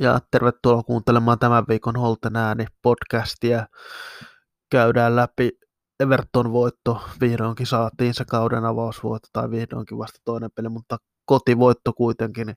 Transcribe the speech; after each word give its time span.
ja 0.00 0.20
tervetuloa 0.30 0.82
kuuntelemaan 0.82 1.38
tämän 1.38 1.64
viikon 1.68 1.96
Holten 1.96 2.36
ääni 2.36 2.66
podcastia. 2.82 3.66
Käydään 4.70 5.16
läpi 5.16 5.50
Everton 6.00 6.52
voitto, 6.52 7.02
vihdoinkin 7.20 7.66
saatiin 7.66 8.14
se 8.14 8.24
kauden 8.24 8.64
avausvoitto, 8.64 9.28
tai 9.32 9.50
vihdoinkin 9.50 9.98
vasta 9.98 10.20
toinen 10.24 10.50
peli, 10.54 10.68
mutta 10.68 10.96
kotivoitto 11.24 11.92
kuitenkin. 11.92 12.54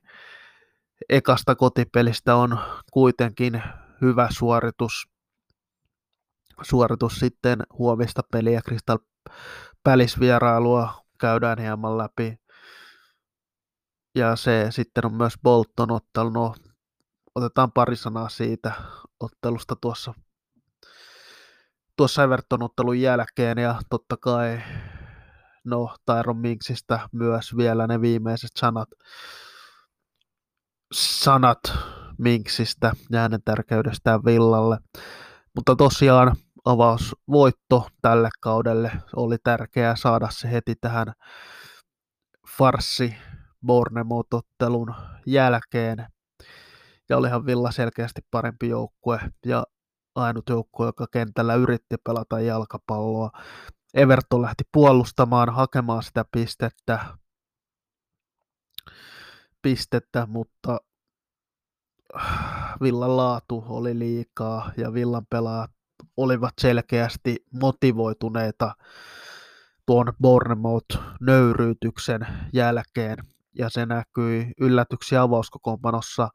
Ekasta 1.08 1.54
kotipelistä 1.54 2.36
on 2.36 2.58
kuitenkin 2.92 3.62
hyvä 4.00 4.28
suoritus. 4.30 4.92
Suoritus 6.62 7.14
sitten 7.14 7.62
huomista 7.78 8.22
peliä, 8.32 8.60
Crystal 8.60 8.98
Palace 9.82 10.20
vierailua 10.20 10.94
käydään 11.20 11.58
hieman 11.58 11.98
läpi. 11.98 12.36
Ja 14.14 14.36
se 14.36 14.66
sitten 14.70 15.06
on 15.06 15.14
myös 15.14 15.34
Bolton 15.42 15.90
ottelu. 15.90 16.30
No, 16.30 16.54
otetaan 17.34 17.72
pari 17.72 17.96
sanaa 17.96 18.28
siitä 18.28 18.72
ottelusta 19.20 19.76
tuossa, 19.76 20.14
tuossa 21.96 22.22
Everton-ottelun 22.22 23.00
jälkeen 23.00 23.58
ja 23.58 23.80
totta 23.90 24.16
kai 24.16 24.62
no 25.64 25.96
Tyron 26.06 26.38
Minksistä 26.38 27.08
myös 27.12 27.56
vielä 27.56 27.86
ne 27.86 28.00
viimeiset 28.00 28.50
sanat, 28.58 28.88
sanat 30.94 31.60
Minksistä 32.18 32.92
ja 33.10 33.20
hänen 33.20 33.42
tärkeydestään 33.44 34.24
Villalle. 34.24 34.78
Mutta 35.54 35.76
tosiaan 35.76 36.36
avausvoitto 36.64 37.88
tälle 38.02 38.28
kaudelle 38.40 38.92
oli 39.16 39.36
tärkeää 39.44 39.96
saada 39.96 40.28
se 40.30 40.50
heti 40.50 40.74
tähän 40.74 41.12
farsi 42.58 43.16
Bournemouth-ottelun 43.66 44.94
jälkeen 45.26 46.06
ja 47.12 47.18
olihan 47.18 47.46
Villa 47.46 47.70
selkeästi 47.70 48.20
parempi 48.30 48.68
joukkue 48.68 49.20
ja 49.46 49.66
ainut 50.14 50.48
joukkue, 50.48 50.86
joka 50.86 51.06
kentällä 51.12 51.54
yritti 51.54 51.96
pelata 52.04 52.40
jalkapalloa. 52.40 53.30
Everton 53.94 54.42
lähti 54.42 54.64
puolustamaan, 54.72 55.54
hakemaan 55.54 56.02
sitä 56.02 56.24
pistettä, 56.32 57.06
pistettä 59.62 60.26
mutta 60.26 60.80
Villan 62.82 63.16
laatu 63.16 63.64
oli 63.68 63.98
liikaa 63.98 64.72
ja 64.76 64.92
Villan 64.92 65.26
pelaajat 65.30 65.70
olivat 66.16 66.54
selkeästi 66.60 67.44
motivoituneita 67.60 68.74
tuon 69.86 70.12
Bournemouth-nöyryytyksen 70.22 72.26
jälkeen 72.52 73.18
ja 73.58 73.68
se 73.68 73.86
näkyi 73.86 74.52
yllätyksiä 74.60 75.22
avauskokoonpanossa 75.22 76.28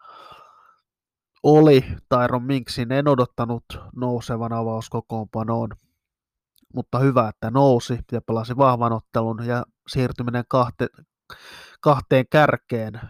oli 1.43 1.85
Tyron 2.09 2.43
Minksin, 2.43 2.91
en 2.91 3.07
odottanut 3.07 3.63
nousevan 3.95 4.53
avauskokoonpanoon, 4.53 5.69
mutta 6.73 6.99
hyvä, 6.99 7.27
että 7.27 7.51
nousi 7.51 7.99
ja 8.11 8.21
pelasi 8.21 8.57
vahvan 8.57 8.93
ottelun 8.93 9.45
ja 9.45 9.65
siirtyminen 9.87 10.43
kahte, 10.47 10.87
kahteen 11.81 12.25
kärkeen 12.31 13.01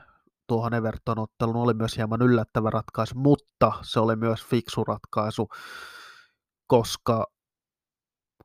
tuohon 0.47 0.73
Everton-otteluun 0.73 1.55
oli 1.55 1.73
myös 1.73 1.97
hieman 1.97 2.21
yllättävä 2.21 2.69
ratkaisu, 2.69 3.15
mutta 3.15 3.73
se 3.81 3.99
oli 3.99 4.15
myös 4.15 4.45
fiksu 4.45 4.83
ratkaisu, 4.83 5.47
koska 6.67 7.25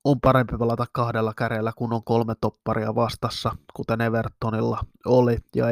on 0.04 0.20
parempi 0.20 0.56
pelata 0.58 0.86
kahdella 0.92 1.32
kädellä, 1.36 1.72
kun 1.76 1.92
on 1.92 2.04
kolme 2.04 2.34
topparia 2.40 2.94
vastassa, 2.94 3.56
kuten 3.76 4.00
Evertonilla 4.00 4.78
oli, 5.06 5.36
ja 5.56 5.70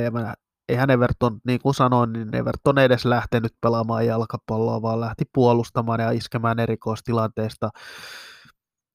eihän 0.70 0.91
Everton, 0.91 1.41
niin 1.47 1.60
kuin 1.60 1.75
sanoin, 1.75 2.12
niin 2.12 2.34
Everton 2.34 2.78
ei 2.78 2.84
edes 2.84 3.04
lähtenyt 3.04 3.53
pelaamaan 3.60 4.06
jalkapalloa, 4.06 4.82
vaan 4.82 5.00
lähti 5.00 5.25
puolustamaan 5.34 6.00
ja 6.00 6.10
iskemään 6.10 6.58
erikoistilanteesta. 6.58 7.70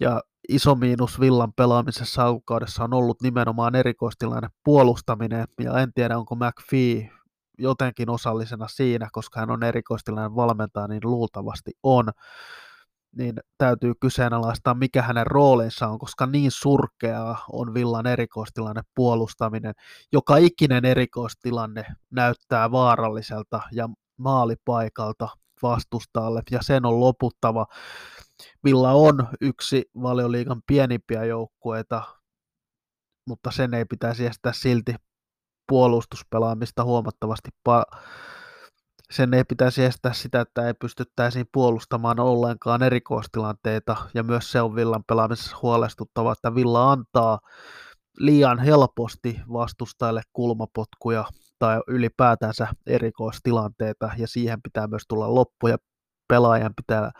Ja 0.01 0.21
iso 0.49 0.75
miinus 0.75 1.19
Villan 1.19 1.53
pelaamisessa 1.53 2.25
alkukaudessa 2.25 2.83
on 2.83 2.93
ollut 2.93 3.21
nimenomaan 3.21 3.75
erikoistilanne 3.75 4.47
puolustaminen, 4.63 5.45
ja 5.59 5.79
en 5.79 5.93
tiedä 5.93 6.17
onko 6.17 6.35
McPhee 6.35 7.09
jotenkin 7.57 8.09
osallisena 8.09 8.67
siinä, 8.67 9.09
koska 9.11 9.39
hän 9.39 9.51
on 9.51 9.63
erikoistilanne 9.63 10.35
valmentaja, 10.35 10.87
niin 10.87 11.01
luultavasti 11.03 11.71
on 11.83 12.05
niin 13.17 13.39
täytyy 13.57 13.93
kyseenalaistaa, 13.99 14.73
mikä 14.73 15.01
hänen 15.01 15.27
roolinsa 15.27 15.87
on, 15.87 15.99
koska 15.99 16.25
niin 16.25 16.51
surkeaa 16.51 17.45
on 17.51 17.73
Villan 17.73 18.07
erikoistilanne 18.07 18.81
puolustaminen. 18.95 19.73
Joka 20.11 20.37
ikinen 20.37 20.85
erikoistilanne 20.85 21.85
näyttää 22.11 22.71
vaaralliselta 22.71 23.61
ja 23.71 23.89
maalipaikalta 24.17 25.29
vastustajalle, 25.61 26.41
ja 26.51 26.59
sen 26.61 26.85
on 26.85 26.99
loputtava. 26.99 27.65
Villa 28.63 28.91
on 28.91 29.27
yksi 29.41 29.85
valioliigan 30.01 30.61
pienimpiä 30.67 31.25
joukkueita, 31.25 32.03
mutta 33.27 33.51
sen 33.51 33.73
ei 33.73 33.85
pitäisi 33.85 34.25
estää 34.25 34.53
silti 34.53 34.95
puolustuspelaamista 35.67 36.83
huomattavasti 36.83 37.49
pa- 37.69 37.99
sen 39.11 39.33
ei 39.33 39.43
pitäisi 39.43 39.83
estää 39.83 40.13
sitä, 40.13 40.41
että 40.41 40.67
ei 40.67 40.73
pystyttäisiin 40.73 41.45
puolustamaan 41.53 42.19
ollenkaan 42.19 42.83
erikoistilanteita, 42.83 43.95
ja 44.13 44.23
myös 44.23 44.51
se 44.51 44.61
on 44.61 44.75
Villan 44.75 45.03
pelaamisessa 45.07 45.57
huolestuttavaa, 45.61 46.31
että 46.33 46.55
Villa 46.55 46.91
antaa 46.91 47.39
liian 48.17 48.59
helposti 48.59 49.41
vastustajalle 49.53 50.21
kulmapotkuja 50.33 51.25
tai 51.59 51.81
ylipäätänsä 51.87 52.67
erikoistilanteita, 52.87 54.09
ja 54.17 54.27
siihen 54.27 54.61
pitää 54.61 54.87
myös 54.87 55.03
tulla 55.07 55.35
loppu, 55.35 55.67
ja 55.67 55.77
pelaajan 56.27 56.73
pitää 56.75 57.11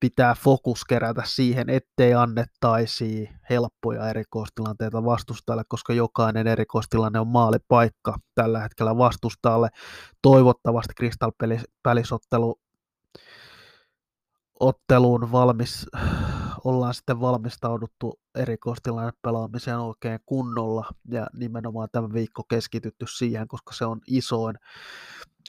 pitää 0.00 0.34
fokus 0.34 0.84
kerätä 0.84 1.22
siihen, 1.24 1.70
ettei 1.70 2.14
annettaisi 2.14 3.30
helppoja 3.50 4.08
erikoistilanteita 4.08 5.04
vastustajalle, 5.04 5.64
koska 5.68 5.92
jokainen 5.92 6.46
erikoistilanne 6.46 7.20
on 7.20 7.28
maalipaikka 7.28 8.18
tällä 8.34 8.60
hetkellä 8.60 8.96
vastustajalle. 8.96 9.68
Toivottavasti 10.22 10.94
Crystal 10.94 11.32
Palace-ottelu 11.82 12.60
otteluun 14.60 15.32
valmis, 15.32 15.86
ollaan 16.64 16.94
sitten 16.94 17.20
valmistauduttu 17.20 18.20
erikoistilanne 18.34 19.12
pelaamiseen 19.22 19.78
oikein 19.78 20.20
kunnolla 20.26 20.84
ja 21.08 21.26
nimenomaan 21.32 21.88
tämä 21.92 22.12
viikko 22.12 22.42
keskitytty 22.50 23.06
siihen, 23.08 23.48
koska 23.48 23.74
se 23.74 23.84
on 23.84 24.00
isoin 24.06 24.56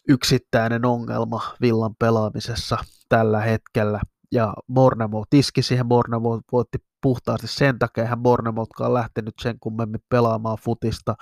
yksittäinen 0.07 0.85
ongelma 0.85 1.41
villan 1.61 1.95
pelaamisessa 1.99 2.77
tällä 3.09 3.41
hetkellä 3.41 4.01
ja 4.31 4.53
Bornemo 4.73 5.23
tiski 5.29 5.61
siihen, 5.61 5.87
Bornemo 5.87 6.41
voitti 6.51 6.77
puhtaasti 7.01 7.47
sen 7.47 7.79
takia, 7.79 8.03
eihän 8.03 8.19
Bornemotkaan 8.23 8.93
lähtenyt 8.93 9.33
sen 9.41 9.59
kummemmin 9.59 10.03
pelaamaan 10.09 10.57
futista, 10.57 11.15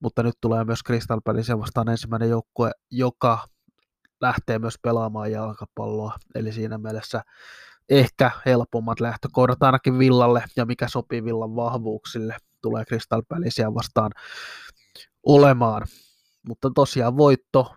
mutta 0.00 0.22
nyt 0.22 0.34
tulee 0.40 0.64
myös 0.64 0.80
Crystal 0.86 1.20
Palace 1.24 1.58
vastaan 1.58 1.88
ensimmäinen 1.88 2.30
joukkue, 2.30 2.70
joka 2.90 3.48
lähtee 4.20 4.58
myös 4.58 4.74
pelaamaan 4.82 5.32
jalkapalloa, 5.32 6.16
eli 6.34 6.52
siinä 6.52 6.78
mielessä 6.78 7.22
ehkä 7.88 8.30
helpommat 8.46 9.00
lähtökohdat 9.00 9.62
ainakin 9.62 9.98
Villalle, 9.98 10.44
ja 10.56 10.66
mikä 10.66 10.88
sopii 10.88 11.24
Villan 11.24 11.56
vahvuuksille, 11.56 12.36
tulee 12.62 12.84
Crystal 12.84 13.22
Palacea 13.28 13.74
vastaan 13.74 14.12
olemaan. 15.26 15.86
Mutta 16.48 16.70
tosiaan 16.74 17.16
voitto 17.16 17.74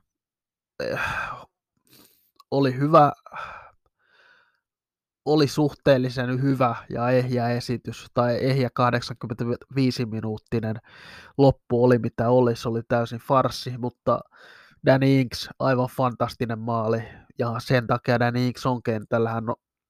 eh, 0.84 1.00
oli 2.52 2.78
hyvä 2.78 3.12
oli 5.28 5.48
suhteellisen 5.48 6.42
hyvä 6.42 6.76
ja 6.90 7.10
ehjä 7.10 7.50
esitys, 7.50 8.06
tai 8.14 8.38
ehjä 8.42 8.70
85-minuuttinen 8.80 10.76
loppu 11.38 11.84
oli 11.84 11.98
mitä 11.98 12.30
oli, 12.30 12.56
se 12.56 12.70
oli 12.70 12.82
täysin 12.88 13.20
farsi, 13.20 13.78
mutta 13.78 14.20
Danny 14.86 15.20
Inks 15.20 15.50
aivan 15.60 15.90
fantastinen 15.98 16.60
maali, 16.60 17.04
ja 17.40 17.56
sen 17.60 17.88
takia 17.88 18.20
Danny 18.20 18.48
Inks 18.48 18.66
on 18.66 18.84
kentällä, 18.84 19.30
hän, 19.30 19.44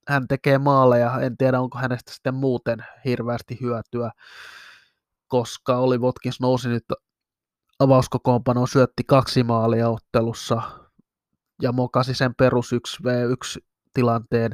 hän 0.08 0.28
tekee 0.28 0.58
maaleja, 0.58 1.20
en 1.22 1.38
tiedä 1.38 1.60
onko 1.60 1.78
hänestä 1.78 2.14
sitten 2.14 2.36
muuten 2.36 2.86
hirveästi 3.06 3.58
hyötyä, 3.62 4.12
koska 5.28 5.78
oli 5.78 6.02
Votkins 6.02 6.40
nousi 6.40 6.70
nyt 6.70 6.86
avauskokoonpanoon, 7.80 8.68
syötti 8.68 9.04
kaksi 9.04 9.44
maalia 9.44 9.90
ottelussa, 9.90 10.62
ja 11.62 11.72
mokasi 11.72 12.14
sen 12.14 12.36
perus 12.36 12.72
1v1 12.74 13.62
tilanteen, 13.94 14.52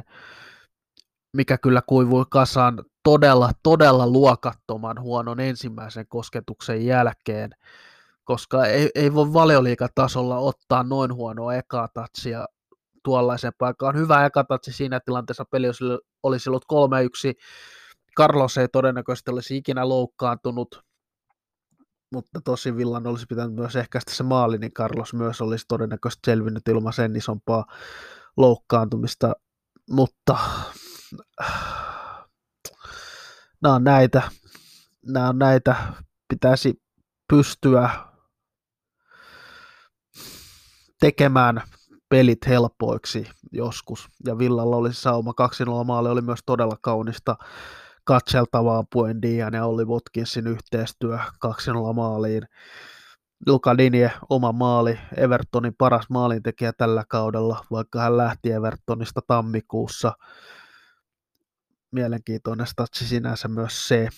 mikä 1.34 1.58
kyllä 1.58 1.82
kuivui 1.86 2.24
kasaan 2.30 2.84
todella, 3.02 3.50
todella 3.62 4.06
luokattoman 4.06 5.00
huonon 5.00 5.40
ensimmäisen 5.40 6.06
kosketuksen 6.08 6.86
jälkeen, 6.86 7.50
koska 8.24 8.66
ei, 8.66 8.90
ei 8.94 9.14
voi 9.14 9.32
valioliikatasolla 9.32 10.38
ottaa 10.38 10.82
noin 10.82 11.14
huonoa 11.14 11.54
ekatatsia 11.54 12.46
tuollaisen 13.04 13.52
paikkaan. 13.58 13.96
Hyvä 13.96 14.26
ekatatsi 14.26 14.72
siinä 14.72 15.00
tilanteessa 15.00 15.44
peli 15.44 15.66
olisi 16.22 16.50
ollut 16.50 16.64
3-1. 16.72 16.76
Carlos 18.16 18.58
ei 18.58 18.68
todennäköisesti 18.68 19.30
olisi 19.30 19.56
ikinä 19.56 19.88
loukkaantunut. 19.88 20.84
mutta 22.12 22.40
tosi 22.40 22.76
Villan 22.76 23.06
olisi 23.06 23.26
pitänyt 23.26 23.54
myös 23.54 23.76
ehkäistä 23.76 24.14
se 24.14 24.22
maali, 24.22 24.58
niin 24.58 24.72
Carlos 24.72 25.14
myös 25.14 25.40
olisi 25.40 25.64
todennäköisesti 25.68 26.30
selvinnyt 26.30 26.68
ilman 26.68 26.92
sen 26.92 27.16
isompaa 27.16 27.64
loukkaantumista, 28.36 29.32
mutta 29.90 30.36
nämä 33.62 33.74
on 33.74 33.84
näitä, 33.84 34.22
nämä 35.06 35.28
on 35.28 35.38
näitä, 35.38 35.76
pitäisi 36.28 36.82
pystyä 37.28 37.90
tekemään 41.00 41.62
pelit 42.08 42.46
helpoiksi 42.46 43.30
joskus. 43.52 44.08
Ja 44.26 44.38
Villalla 44.38 44.76
oli 44.76 44.94
sauma 44.94 45.34
2 45.34 45.64
maali, 45.84 46.08
oli 46.08 46.20
myös 46.20 46.40
todella 46.46 46.76
kaunista 46.80 47.36
katseltavaa 48.04 48.84
Buendian 48.92 49.54
ja 49.54 49.66
Olli 49.66 49.84
Watkinsin 49.84 50.46
yhteistyö 50.46 51.18
2-0 51.46 51.92
maaliin. 51.94 52.42
Luka 53.46 53.78
Dinje, 53.78 54.12
oma 54.30 54.52
maali, 54.52 54.98
Evertonin 55.16 55.74
paras 55.78 56.06
maalintekijä 56.10 56.72
tällä 56.72 57.04
kaudella, 57.08 57.64
vaikka 57.70 58.00
hän 58.00 58.16
lähti 58.16 58.52
Evertonista 58.52 59.20
tammikuussa. 59.26 60.12
Mielenkiintoinen 61.94 62.66
statsi 62.66 63.06
sinänsä 63.06 63.48
myös 63.48 63.88
se. 63.88 64.08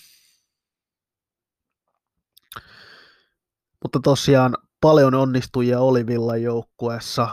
Mutta 3.83 3.99
tosiaan 4.03 4.57
paljon 4.81 5.13
onnistujia 5.13 5.79
oli 5.79 6.07
Villan 6.07 6.41
joukkueessa. 6.43 7.27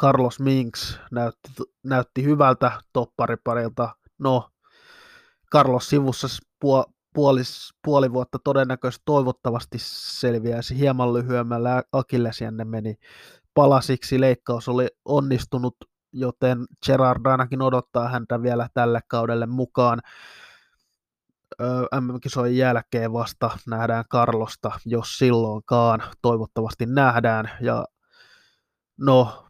Carlos 0.00 0.40
Minks 0.40 0.98
näytti, 1.10 1.48
näytti 1.82 2.24
hyvältä 2.24 2.82
toppariparilta. 2.92 3.96
No, 4.18 4.50
Carlos 5.52 5.88
sivussa 5.88 6.28
puolis, 7.14 7.70
puoli 7.84 8.12
vuotta 8.12 8.38
todennäköisesti 8.44 9.02
toivottavasti 9.04 9.78
selviäisi 9.80 10.78
hieman 10.78 11.14
lyhyemmällä 11.14 11.82
akillesjänne 11.92 12.64
meni 12.64 12.94
palasiksi. 13.54 14.20
Leikkaus 14.20 14.68
oli 14.68 14.88
onnistunut, 15.04 15.76
joten 16.12 16.64
Gerard 16.86 17.26
ainakin 17.26 17.62
odottaa 17.62 18.08
häntä 18.08 18.42
vielä 18.42 18.68
tälle 18.74 19.00
kaudelle 19.08 19.46
mukaan. 19.46 20.00
MM-kisojen 22.00 22.56
jälkeen 22.56 23.12
vasta 23.12 23.50
nähdään 23.66 24.04
Karlosta, 24.08 24.72
jos 24.86 25.18
silloinkaan. 25.18 26.02
Toivottavasti 26.22 26.86
nähdään. 26.86 27.50
Ja 27.60 27.84
no, 29.00 29.46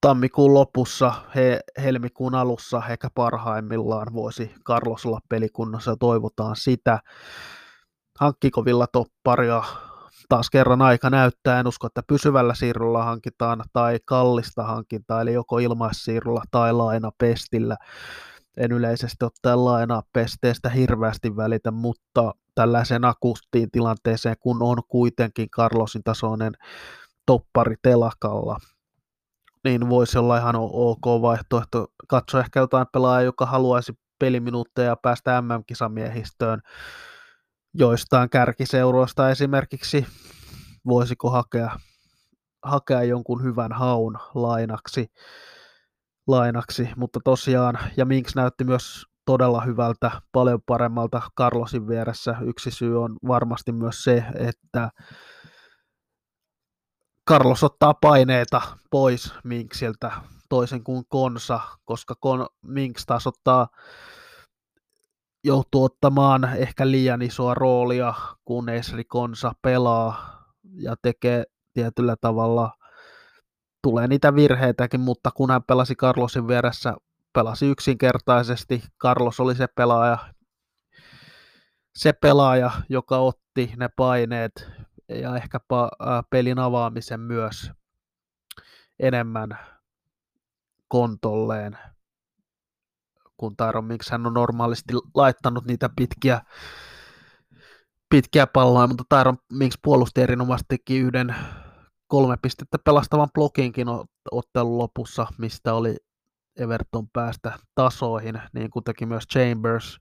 tammikuun 0.00 0.54
lopussa, 0.54 1.14
he, 1.34 1.60
helmikuun 1.82 2.34
alussa 2.34 2.82
ehkä 2.90 3.10
parhaimmillaan 3.14 4.12
voisi 4.12 4.54
Carlos 4.64 5.06
olla 5.06 5.20
pelikunnassa 5.28 5.90
ja 5.90 5.96
toivotaan 5.96 6.56
sitä. 6.56 7.00
Hankkiko 8.20 8.64
Villa 8.64 8.86
topparia? 8.86 9.62
Taas 10.28 10.50
kerran 10.50 10.82
aika 10.82 11.10
näyttää, 11.10 11.60
en 11.60 11.66
usko, 11.66 11.86
että 11.86 12.02
pysyvällä 12.06 12.54
siirrolla 12.54 13.04
hankitaan 13.04 13.64
tai 13.72 13.98
kallista 14.04 14.62
hankintaa, 14.62 15.20
eli 15.20 15.32
joko 15.32 15.58
ilmaissiirrolla 15.58 16.42
tai 16.50 16.72
lainapestillä. 16.72 17.76
En 18.56 18.72
yleisesti 18.72 19.24
ottaen 19.24 19.64
lainaa 19.64 20.02
pesteestä 20.12 20.68
hirveästi 20.68 21.36
välitä, 21.36 21.70
mutta 21.70 22.34
tällaiseen 22.54 23.04
akustiin 23.04 23.70
tilanteeseen, 23.70 24.36
kun 24.40 24.62
on 24.62 24.76
kuitenkin 24.88 25.50
Carlosin 25.50 26.02
tasoinen 26.02 26.52
toppari 27.26 27.74
telakalla, 27.82 28.58
niin 29.64 29.88
voisi 29.88 30.18
olla 30.18 30.38
ihan 30.38 30.56
ok 30.58 31.06
vaihtoehto. 31.22 31.86
Katso 32.08 32.38
ehkä 32.38 32.60
jotain 32.60 32.86
pelaajaa, 32.92 33.22
joka 33.22 33.46
haluaisi 33.46 33.92
peliminuutteja 34.18 34.96
päästä 34.96 35.42
MM-kisamiehistöön 35.42 36.60
joistain 37.74 38.30
kärkiseuroista 38.30 39.30
esimerkiksi. 39.30 40.06
Voisiko 40.86 41.30
hakea, 41.30 41.78
hakea 42.62 43.02
jonkun 43.02 43.42
hyvän 43.42 43.72
haun 43.72 44.18
lainaksi, 44.34 45.06
lainaksi, 46.26 46.88
mutta 46.96 47.20
tosiaan, 47.24 47.78
ja 47.96 48.04
Minks 48.04 48.34
näytti 48.34 48.64
myös 48.64 49.06
todella 49.26 49.60
hyvältä, 49.60 50.10
paljon 50.32 50.62
paremmalta 50.66 51.22
Carlosin 51.38 51.88
vieressä. 51.88 52.36
Yksi 52.40 52.70
syy 52.70 53.02
on 53.02 53.16
varmasti 53.28 53.72
myös 53.72 54.04
se, 54.04 54.24
että 54.34 54.90
Carlos 57.28 57.64
ottaa 57.64 57.94
paineita 57.94 58.62
pois 58.90 59.34
Minksiltä 59.44 60.12
toisen 60.48 60.84
kuin 60.84 61.04
Konsa, 61.08 61.60
koska 61.84 62.14
Kon, 62.14 62.46
Minks 62.62 63.06
taas 63.06 63.26
ottaa, 63.26 63.68
joutuu 65.44 65.84
ottamaan 65.84 66.44
ehkä 66.44 66.90
liian 66.90 67.22
isoa 67.22 67.54
roolia, 67.54 68.14
kun 68.44 68.68
Esri 68.68 69.04
Konsa 69.04 69.52
pelaa 69.62 70.42
ja 70.74 70.96
tekee 71.02 71.44
tietyllä 71.72 72.16
tavalla, 72.20 72.72
tulee 73.82 74.06
niitä 74.06 74.34
virheitäkin, 74.34 75.00
mutta 75.00 75.30
kun 75.34 75.50
hän 75.50 75.62
pelasi 75.62 75.94
Carlosin 75.94 76.48
vieressä, 76.48 76.94
pelasi 77.32 77.66
yksinkertaisesti. 77.66 78.82
Carlos 79.02 79.40
oli 79.40 79.54
se 79.54 79.66
pelaaja, 79.66 80.18
se 81.96 82.12
pelaaja, 82.12 82.70
joka 82.88 83.18
otti 83.18 83.72
ne 83.76 83.88
paineet 83.96 84.70
ja 85.08 85.36
ehkä 85.36 85.60
pelin 86.30 86.58
avaamisen 86.58 87.20
myös 87.20 87.70
enemmän 89.00 89.58
kontolleen, 90.88 91.78
kun 93.38 93.56
Tyron 93.56 93.84
Mix 93.84 94.10
hän 94.10 94.26
on 94.26 94.34
normaalisti 94.34 94.94
laittanut 95.14 95.64
niitä 95.66 95.90
pitkiä, 95.96 96.40
pitkiä 98.10 98.46
palloja, 98.46 98.86
mutta 98.86 99.04
Tyron 99.08 99.38
Mix 99.52 99.74
puolusti 99.82 100.20
erinomaisesti 100.20 100.66
teki 100.68 100.98
yhden 100.98 101.34
kolme 102.06 102.36
pistettä 102.42 102.78
pelastavan 102.84 103.28
blokinkin 103.34 103.86
ottelun 104.30 104.78
lopussa, 104.78 105.26
mistä 105.38 105.74
oli 105.74 105.96
Everton 106.56 107.08
päästä 107.12 107.58
tasoihin, 107.74 108.40
niin 108.52 108.70
kuin 108.70 108.84
teki 108.84 109.06
myös 109.06 109.24
Chambers. 109.32 109.98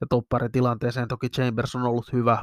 Ja 0.00 0.06
topparitilanteeseen 0.10 1.08
toki 1.08 1.28
Chambers 1.28 1.76
on 1.76 1.82
ollut 1.82 2.12
hyvä, 2.12 2.42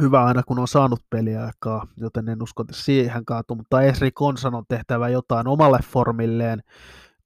hyvä 0.00 0.24
aina, 0.24 0.42
kun 0.42 0.58
on 0.58 0.68
saanut 0.68 1.00
peliaikaa, 1.10 1.86
joten 1.96 2.28
en 2.28 2.42
usko, 2.42 2.62
että 2.62 2.74
siihen 2.74 3.24
kaatuu, 3.24 3.56
mutta 3.56 3.82
Esri 3.82 4.10
Konsan 4.10 4.54
on 4.54 4.64
tehtävä 4.68 5.08
jotain 5.08 5.48
omalle 5.48 5.78
formilleen, 5.84 6.62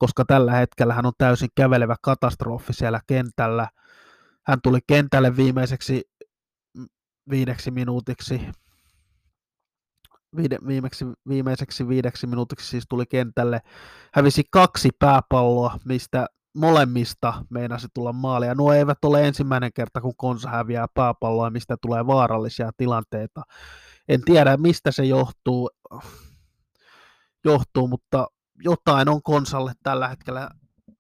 koska 0.05 0.25
tällä 0.25 0.53
hetkellä 0.53 0.95
hän 0.95 1.07
on 1.07 1.13
täysin 1.19 1.49
kävelevä 1.55 1.97
katastrofi 2.03 2.73
siellä 2.73 3.01
kentällä. 3.07 3.69
Hän 4.47 4.59
tuli 4.63 4.79
kentälle 4.87 5.37
viimeiseksi 5.37 6.03
viideksi 7.31 7.71
minuutiksi, 7.71 8.41
viide, 10.37 10.59
viimeksi, 10.67 11.05
viimeiseksi 11.29 11.89
viideksi 11.89 12.27
minuutiksi 12.27 12.69
siis 12.69 12.85
tuli 12.89 13.07
kentälle, 13.07 13.61
hävisi 14.15 14.43
kaksi 14.51 14.89
pääpalloa, 14.99 15.79
mistä 15.85 16.27
molemmista 16.57 17.45
meinasi 17.51 17.89
tulla 17.95 18.13
maalia. 18.13 18.55
Nuo 18.55 18.73
eivät 18.73 19.05
ole 19.05 19.27
ensimmäinen 19.27 19.71
kerta, 19.75 20.01
kun 20.01 20.17
Konsa 20.17 20.49
häviää 20.49 20.87
pääpalloa, 20.95 21.51
mistä 21.51 21.77
tulee 21.83 22.07
vaarallisia 22.07 22.71
tilanteita. 22.77 23.43
En 24.09 24.21
tiedä, 24.25 24.57
mistä 24.57 24.91
se 24.91 25.05
johtuu, 25.05 25.71
johtuu 27.45 27.89
mutta 27.89 28.27
jotain 28.59 29.09
on 29.09 29.23
Konsalle 29.23 29.73
tällä 29.83 30.09
hetkellä 30.09 30.51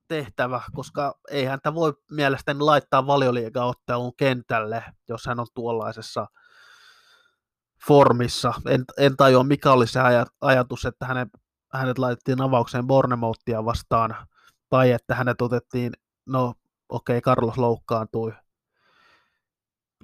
tehtävä, 0.09 0.63
koska 0.73 1.19
ei 1.31 1.45
häntä 1.45 1.75
voi 1.75 1.93
mielestäni 2.11 2.61
laittaa 2.61 3.07
valioliigaottelun 3.07 4.17
kentälle, 4.17 4.85
jos 5.09 5.27
hän 5.27 5.41
on 5.41 5.47
tuollaisessa 5.55 6.27
formissa. 7.87 8.55
En, 8.69 8.85
en 8.99 9.17
tajua, 9.17 9.45
mikä 9.45 9.73
oli 9.73 9.87
se 9.87 10.01
ajatus, 10.41 10.85
että 10.85 11.07
hänet, 11.07 11.29
hänet 11.73 11.99
laitettiin 11.99 12.41
avaukseen 12.41 12.87
Bornemouttia 12.87 13.65
vastaan– 13.65 14.17
tai 14.75 14.91
että 14.91 15.15
hänet 15.15 15.43
otettiin, 15.43 15.93
no 16.27 16.55
okei, 16.89 17.19
okay, 17.19 17.21
Carlos 17.21 17.59
loukkaantui, 17.59 18.33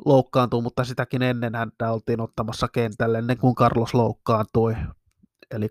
loukkaantui, 0.05 0.63
mutta 0.63 0.85
sitäkin 0.85 1.23
ennen 1.23 1.55
häntä 1.55 1.93
oltiin 1.93 2.21
ottamassa 2.21 2.69
kentälle, 2.69 3.19
ennen 3.19 3.39
kuin 3.39 3.55
Carlos 3.55 3.95
loukkaantui. 3.95 4.77
Eli 5.51 5.69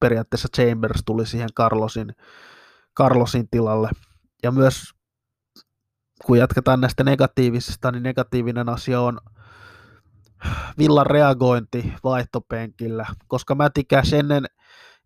periaatteessa 0.00 0.48
Chambers 0.56 1.02
tuli 1.06 1.26
siihen 1.26 1.48
Carlosin, 1.54 2.14
Carlosin 2.98 3.48
tilalle. 3.50 3.90
Ja 4.42 4.52
myös 4.52 4.92
kun 6.26 6.38
jatketaan 6.38 6.80
näistä 6.80 7.04
negatiivisista, 7.04 7.92
niin 7.92 8.02
negatiivinen 8.02 8.68
asia 8.68 9.00
on 9.00 9.18
Villan 10.78 11.06
reagointi 11.06 11.92
vaihtopenkillä, 12.04 13.06
koska 13.28 13.54
mä 13.54 13.70
tikäs 13.70 14.12
ennen 14.12 14.46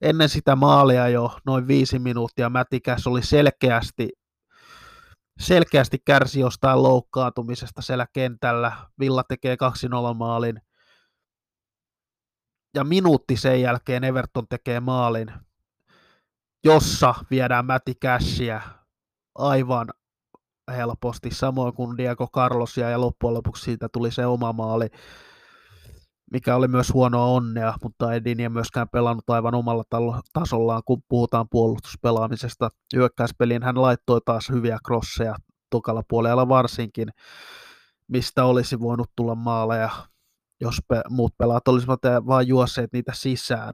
ennen 0.03 0.29
sitä 0.29 0.57
maalia 0.57 1.09
jo 1.09 1.39
noin 1.47 1.69
viisi 1.69 1.99
minuuttia 1.99 2.51
Mätikäs 2.51 3.07
oli 3.07 3.23
selkeästi, 3.23 4.09
selkeästi 5.41 5.99
kärsi 6.05 6.41
jostain 6.41 6.83
loukkaantumisesta 6.83 7.83
siellä 7.83 8.07
kentällä. 8.13 8.73
Villa 8.99 9.25
tekee 9.25 9.57
2-0 10.13 10.15
maalin. 10.15 10.61
Ja 12.75 12.85
minuutti 12.85 13.37
sen 13.37 13.61
jälkeen 13.61 14.05
Everton 14.05 14.47
tekee 14.49 14.81
maalin, 14.81 15.33
jossa 16.65 17.15
viedään 17.31 17.67
Mäti 17.67 17.95
Cashia 17.95 18.61
aivan 19.35 19.89
helposti, 20.77 21.31
samoin 21.31 21.75
kuin 21.75 21.97
Diego 21.97 22.27
Carlosia, 22.27 22.91
ja 22.91 23.01
loppujen 23.01 23.35
lopuksi 23.35 23.65
siitä 23.65 23.89
tuli 23.93 24.11
se 24.11 24.27
oma 24.27 24.53
maali, 24.53 24.89
mikä 26.33 26.57
oli 26.57 26.69
myös 26.69 26.93
huonoa 26.95 27.25
onnea, 27.25 27.75
mutta 27.83 28.15
ei 28.15 28.49
myöskään 28.49 28.89
pelannut 28.89 29.31
aivan 29.31 29.55
omalla 29.55 29.85
tasollaan, 30.33 30.83
kun 30.85 31.03
puhutaan 31.09 31.47
puolustuspelaamisesta. 31.51 32.69
Hyökkäyspeliin 32.97 33.63
hän 33.63 33.83
laittoi 33.83 34.21
taas 34.25 34.49
hyviä 34.49 34.79
crosseja 34.87 35.35
tokalla 35.71 36.03
puolella 36.09 36.49
varsinkin, 36.49 37.09
mistä 38.09 38.45
olisi 38.45 38.81
voinut 38.81 39.11
tulla 39.17 39.35
maaleja, 39.35 39.91
jos 40.61 40.83
pe- 40.89 41.03
muut 41.09 41.39
pelaat 41.39 41.69
olisivat 41.69 42.01
vain 42.27 42.49
juosseet 42.49 42.93
niitä 42.93 43.13
sisään. 43.15 43.73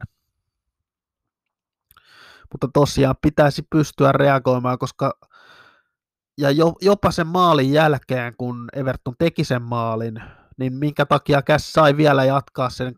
Mutta 2.52 2.68
tosiaan 2.72 3.14
pitäisi 3.22 3.62
pystyä 3.70 4.12
reagoimaan, 4.12 4.78
koska 4.78 5.12
ja 6.38 6.50
jo, 6.50 6.72
jopa 6.80 7.10
sen 7.10 7.26
maalin 7.26 7.72
jälkeen, 7.72 8.34
kun 8.36 8.68
Everton 8.72 9.14
teki 9.18 9.44
sen 9.44 9.62
maalin, 9.62 10.22
niin 10.58 10.72
minkä 10.72 11.06
takia 11.06 11.42
Käs 11.42 11.72
sai 11.72 11.96
vielä 11.96 12.24
jatkaa 12.24 12.70
sen 12.70 12.94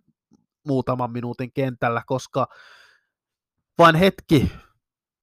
muutaman 0.66 1.12
minuutin 1.12 1.52
kentällä, 1.52 2.02
koska 2.06 2.46
vain 3.78 3.94
hetki 3.94 4.52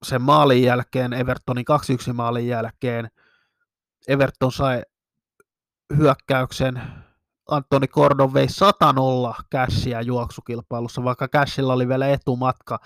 sen 0.03 0.22
maalin 0.22 0.63
jälkeen, 0.63 1.13
Evertonin 1.13 1.65
2-1 2.10 2.13
maalin 2.13 2.48
jälkeen, 2.48 3.07
Everton 4.07 4.51
sai 4.51 4.81
hyökkäyksen, 5.98 6.81
Antoni 7.49 7.87
Gordon 7.87 8.33
vei 8.33 8.47
100-0 8.47 9.43
Cashia 9.51 10.01
juoksukilpailussa, 10.01 11.03
vaikka 11.03 11.27
Cashilla 11.27 11.73
oli 11.73 11.87
vielä 11.87 12.07
etumatka. 12.07 12.79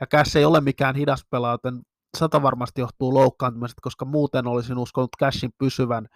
Ja 0.00 0.06
Cash 0.06 0.36
ei 0.36 0.44
ole 0.44 0.60
mikään 0.60 0.94
hidas 0.94 1.26
pelaaja, 1.30 1.54
joten 1.54 1.82
sata 2.18 2.42
varmasti 2.42 2.80
johtuu 2.80 3.14
loukkaantumisesta, 3.14 3.80
koska 3.82 4.04
muuten 4.04 4.46
olisin 4.46 4.78
uskonut 4.78 5.10
Cashin 5.20 5.52
pysyvän 5.58 6.08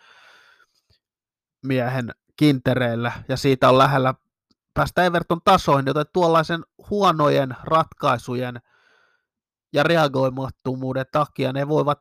miehen 1.67 2.15
kintereillä, 2.37 3.13
ja 3.29 3.37
siitä 3.37 3.69
on 3.69 3.79
lähellä 3.79 4.15
päästä 4.75 5.05
Everton 5.05 5.41
tasoihin, 5.45 5.87
joten 5.87 6.07
tuollaisen 6.13 6.65
huonojen 6.91 7.57
ratkaisujen 7.63 8.61
ja 9.73 9.83
reagoimattomuuden 9.83 11.07
takia 11.13 11.53
ne 11.53 11.69
voivat 11.69 11.99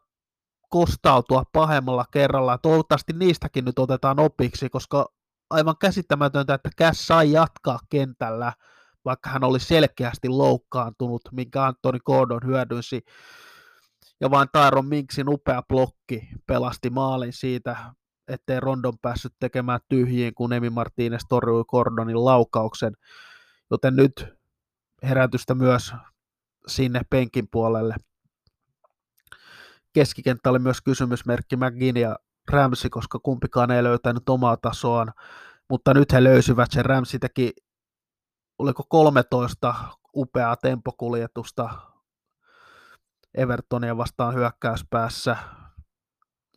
kostautua 0.70 1.44
pahemmalla 1.52 2.06
kerralla. 2.12 2.58
Toivottavasti 2.58 3.14
niistäkin 3.14 3.66
nyt 3.66 3.80
otetaan 3.80 4.20
opiksi, 4.20 4.70
koska 4.70 5.17
aivan 5.50 5.76
käsittämätöntä, 5.82 6.54
että 6.54 6.70
Cash 6.78 7.00
sai 7.00 7.32
jatkaa 7.32 7.80
kentällä, 7.90 8.54
vaikka 9.06 9.30
hän 9.30 9.44
oli 9.44 9.60
selkeästi 9.60 10.30
loukkaantunut, 10.30 11.22
minkä 11.32 11.64
Antoni 11.64 12.00
Gordon 12.06 12.42
hyödynsi. 12.46 13.02
Ja 14.22 14.32
vain 14.32 14.48
Tyron 14.52 14.86
Minksin 14.86 15.30
upea 15.30 15.62
blokki 15.68 16.30
pelasti 16.48 16.90
maalin 16.90 17.34
siitä, 17.34 17.78
ettei 18.28 18.60
Rondon 18.60 19.00
päässyt 19.02 19.34
tekemään 19.40 19.80
tyhjiin, 19.90 20.36
kun 20.36 20.54
Emi 20.54 20.70
Martinez 20.70 21.22
torjui 21.30 21.64
Gordonin 21.68 22.26
laukauksen. 22.26 22.94
Joten 23.72 23.96
nyt 23.96 24.26
herätystä 25.04 25.56
myös 25.56 25.94
sinne 26.68 27.02
penkin 27.10 27.48
puolelle. 27.52 27.96
Keskikenttä 29.94 30.50
oli 30.50 30.60
myös 30.60 30.82
kysymysmerkki 30.82 31.56
McGinn 31.56 31.98
ja 31.98 32.16
Ramsey, 32.52 32.90
koska 32.90 33.20
kumpikaan 33.20 33.72
ei 33.72 33.84
löytänyt 33.84 34.30
omaa 34.30 34.58
tasoaan, 34.58 35.14
mutta 35.70 35.94
nyt 35.94 36.14
he 36.14 36.24
löysivät 36.24 36.72
sen. 36.72 36.86
Ramsey 36.86 37.20
teki, 37.20 37.52
oliko 38.60 38.84
13 38.90 39.76
upeaa 40.16 40.56
tempokuljetusta 40.56 41.70
Evertonia 43.34 43.98
vastaan 43.98 44.34
hyökkäyspäässä, 44.34 45.38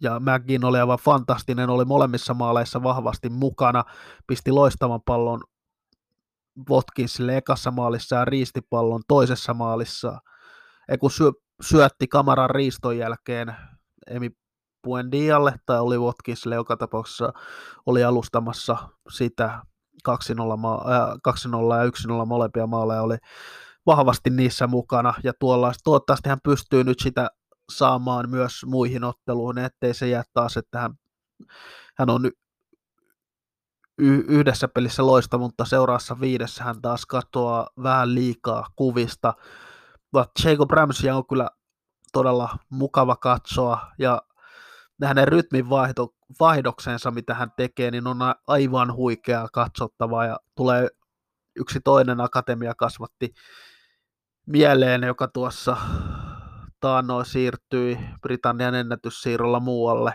ja 0.01 0.21
McGinn 0.21 0.65
oli 0.65 0.79
aivan 0.79 0.99
fantastinen, 0.99 1.71
oli 1.71 1.85
molemmissa 1.85 2.35
maaleissa 2.35 2.83
vahvasti 2.83 3.29
mukana, 3.29 3.85
pisti 4.27 4.51
loistavan 4.51 5.01
pallon 5.03 5.41
Watkinsille 6.71 7.37
ekassa 7.37 7.71
maalissa 7.71 8.17
ja 8.17 8.25
riistipallon 8.25 9.03
toisessa 9.09 9.55
maalissa. 9.55 10.21
Ei 10.89 10.99
kun 10.99 11.11
syö, 11.11 11.33
syötti 11.63 12.09
kamaran 12.09 12.51
riiston 12.51 12.99
jälkeen 12.99 13.57
Emi 14.07 14.31
Buendialle 14.85 15.55
tai 15.67 15.81
oli 15.81 15.99
Watkinsille 15.99 16.55
joka 16.55 16.77
tapauksessa 16.77 17.33
oli 17.87 18.05
alustamassa 18.05 18.77
sitä 19.11 19.63
2-0, 20.09 20.13
äh, 20.13 21.09
2-0 21.29 21.77
ja 21.77 21.85
1-0 22.23 22.27
molempia 22.27 22.67
maaleja 22.67 23.03
oli 23.03 23.17
vahvasti 23.87 24.31
niissä 24.31 24.67
mukana 24.67 25.15
ja 25.25 25.33
tuolla, 25.39 25.73
toivottavasti 25.85 26.29
hän 26.29 26.39
pystyy 26.45 26.85
nyt 26.85 27.01
sitä 27.01 27.31
saamaan 27.73 28.31
myös 28.31 28.53
muihin 28.67 29.05
otteluihin, 29.05 29.65
ettei 29.65 29.95
se 29.95 30.09
jää 30.09 30.23
taas, 30.33 30.57
että 30.57 30.81
hän, 30.81 30.95
hän 31.99 32.11
on 32.11 32.31
y- 33.99 34.25
yhdessä 34.29 34.69
pelissä 34.69 35.07
loista, 35.07 35.39
mutta 35.39 35.65
seuraassa 35.65 36.21
viidessä 36.21 36.65
hän 36.65 36.83
taas 36.83 37.07
katoaa 37.07 37.69
vähän 37.83 38.15
liikaa 38.15 38.67
kuvista. 38.77 39.35
Jacob 40.45 40.71
Ramsey 40.71 41.11
on 41.11 41.27
kyllä 41.27 41.51
todella 42.13 42.57
mukava 42.71 43.17
katsoa 43.17 43.87
ja 43.99 44.23
hänen 45.05 45.29
rytmin 45.29 45.71
vaihdo, 45.71 46.09
vaihdoksensa, 46.41 47.11
mitä 47.11 47.35
hän 47.35 47.53
tekee, 47.57 47.91
niin 47.91 48.07
on 48.07 48.19
aivan 48.47 48.95
huikeaa 48.95 49.49
katsottavaa 49.53 50.25
ja 50.25 50.39
tulee 50.57 50.89
yksi 51.57 51.81
toinen 51.85 52.21
akatemia 52.21 52.75
kasvatti 52.75 53.35
mieleen, 54.47 55.03
joka 55.03 55.29
tuossa 55.29 55.77
taannoin 56.81 57.27
siirtyi 57.27 57.99
Britannian 58.23 58.75
ennätyssiirrolla 58.75 59.61
muualle, 59.61 60.15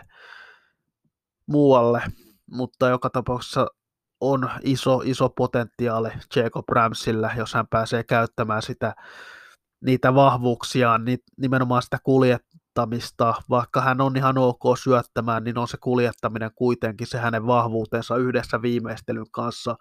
muualle, 1.46 2.02
mutta 2.50 2.88
joka 2.88 3.10
tapauksessa 3.10 3.66
on 4.20 4.50
iso, 4.62 5.02
iso 5.04 5.28
potentiaali 5.28 6.08
Jacob 6.36 6.68
Ramsillä, 6.68 7.30
jos 7.36 7.54
hän 7.54 7.66
pääsee 7.66 8.04
käyttämään 8.04 8.62
sitä, 8.62 8.94
niitä 9.80 10.14
vahvuuksiaan, 10.14 11.04
niin 11.04 11.18
nimenomaan 11.36 11.82
sitä 11.82 11.98
kuljettamista, 12.76 13.34
vaikka 13.50 13.80
hän 13.80 14.00
on 14.00 14.16
ihan 14.16 14.38
ok 14.38 14.62
syöttämään, 14.82 15.44
niin 15.44 15.58
on 15.58 15.68
se 15.68 15.76
kuljettaminen 15.80 16.50
kuitenkin 16.54 17.06
se 17.06 17.18
hänen 17.18 17.46
vahvuutensa 17.46 18.16
yhdessä 18.16 18.62
viimeistelyn 18.62 19.30
kanssa. 19.30 19.76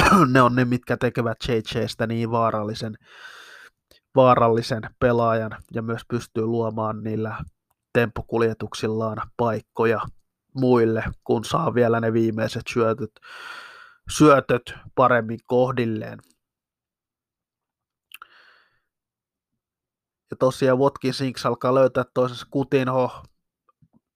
ne 0.32 0.42
on 0.42 0.54
ne, 0.54 0.64
mitkä 0.64 0.96
tekevät 0.96 1.38
JJstä 1.48 2.06
niin 2.06 2.30
vaarallisen 2.30 2.94
vaarallisen 4.16 4.82
pelaajan 4.98 5.56
ja 5.74 5.82
myös 5.82 6.02
pystyy 6.08 6.46
luomaan 6.46 7.02
niillä 7.02 7.36
tempokuljetuksillaan 7.92 9.18
paikkoja 9.36 10.00
muille, 10.54 11.04
kun 11.24 11.44
saa 11.44 11.74
vielä 11.74 12.00
ne 12.00 12.12
viimeiset 12.12 12.62
syötöt, 12.72 13.12
syötöt 14.10 14.74
paremmin 14.94 15.40
kohdilleen. 15.46 16.18
Ja 20.32 20.36
tosiaan 20.36 20.78
Watkins 20.78 21.18
Sinks 21.18 21.46
alkaa 21.46 21.74
löytää 21.74 22.04
toisensa 22.14 22.46
Kutinho, 22.50 23.22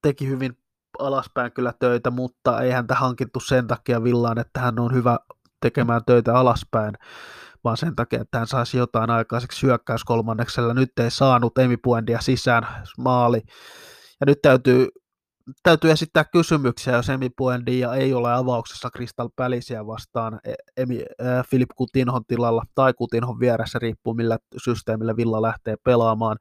teki 0.01 0.27
hyvin 0.27 0.57
alaspäin 0.99 1.51
kyllä 1.51 1.73
töitä, 1.79 2.11
mutta 2.11 2.61
ei 2.61 2.71
häntä 2.71 2.95
hankittu 2.95 3.39
sen 3.39 3.67
takia 3.67 4.03
villaan, 4.03 4.39
että 4.39 4.59
hän 4.59 4.79
on 4.79 4.93
hyvä 4.93 5.17
tekemään 5.61 6.01
töitä 6.05 6.35
alaspäin 6.35 6.93
vaan 7.63 7.77
sen 7.77 7.95
takia, 7.95 8.21
että 8.21 8.37
hän 8.37 8.47
saisi 8.47 8.77
jotain 8.77 9.09
aikaiseksi 9.09 9.67
hyökkäyskolmanneksella. 9.67 10.73
Nyt 10.73 10.99
ei 10.99 11.11
saanut 11.11 11.57
Emi 11.57 11.77
Puendia 11.77 12.21
sisään 12.21 12.67
maali. 12.97 13.41
Ja 14.19 14.25
nyt 14.25 14.41
täytyy, 14.41 14.87
täytyy 15.63 15.91
esittää 15.91 16.25
kysymyksiä, 16.25 16.95
jos 16.95 17.09
Emi 17.09 17.29
Puendia 17.29 17.93
ei 17.93 18.13
ole 18.13 18.33
avauksessa 18.33 18.89
Crystal 18.89 19.29
Palaceä 19.35 19.87
vastaan 19.87 20.39
Emi, 20.77 21.05
äh, 21.21 21.45
Filip 21.47 21.69
Kutinhon 21.75 22.25
tilalla 22.27 22.63
tai 22.75 22.93
Kutinhon 22.93 23.39
vieressä, 23.39 23.79
riippuu 23.79 24.13
millä 24.13 24.37
systeemillä 24.57 25.15
Villa 25.15 25.41
lähtee 25.41 25.75
pelaamaan. 25.83 26.37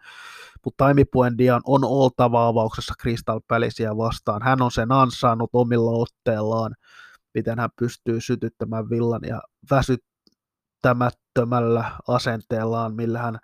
Mutta 0.64 0.90
Emi 0.90 1.04
Puendia 1.04 1.60
on 1.64 1.84
oltava 1.84 2.46
avauksessa 2.46 2.94
Crystal 3.02 3.40
Palaceä 3.48 3.96
vastaan. 3.96 4.42
Hän 4.42 4.62
on 4.62 4.70
sen 4.70 4.92
ansainnut 4.92 5.50
omilla 5.52 5.90
otteellaan 5.90 6.74
miten 7.34 7.58
hän 7.58 7.70
pystyy 7.80 8.20
sytyttämään 8.20 8.90
villan 8.90 9.20
ja 9.22 9.42
väsyt, 9.70 10.04
käsittämättömällä 10.86 11.84
asenteellaan, 12.08 12.94
millä 12.94 13.18
hän 13.18 13.38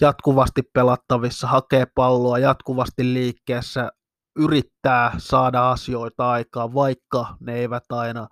jatkuvasti 0.00 0.62
pelattavissa, 0.72 1.46
hakee 1.46 1.86
palloa 1.94 2.38
jatkuvasti 2.38 3.12
liikkeessä, 3.12 3.90
yrittää 4.36 5.12
saada 5.18 5.70
asioita 5.70 6.30
aikaan, 6.30 6.74
vaikka 6.74 7.36
ne 7.40 7.54
eivät 7.54 7.84
aina 7.92 8.28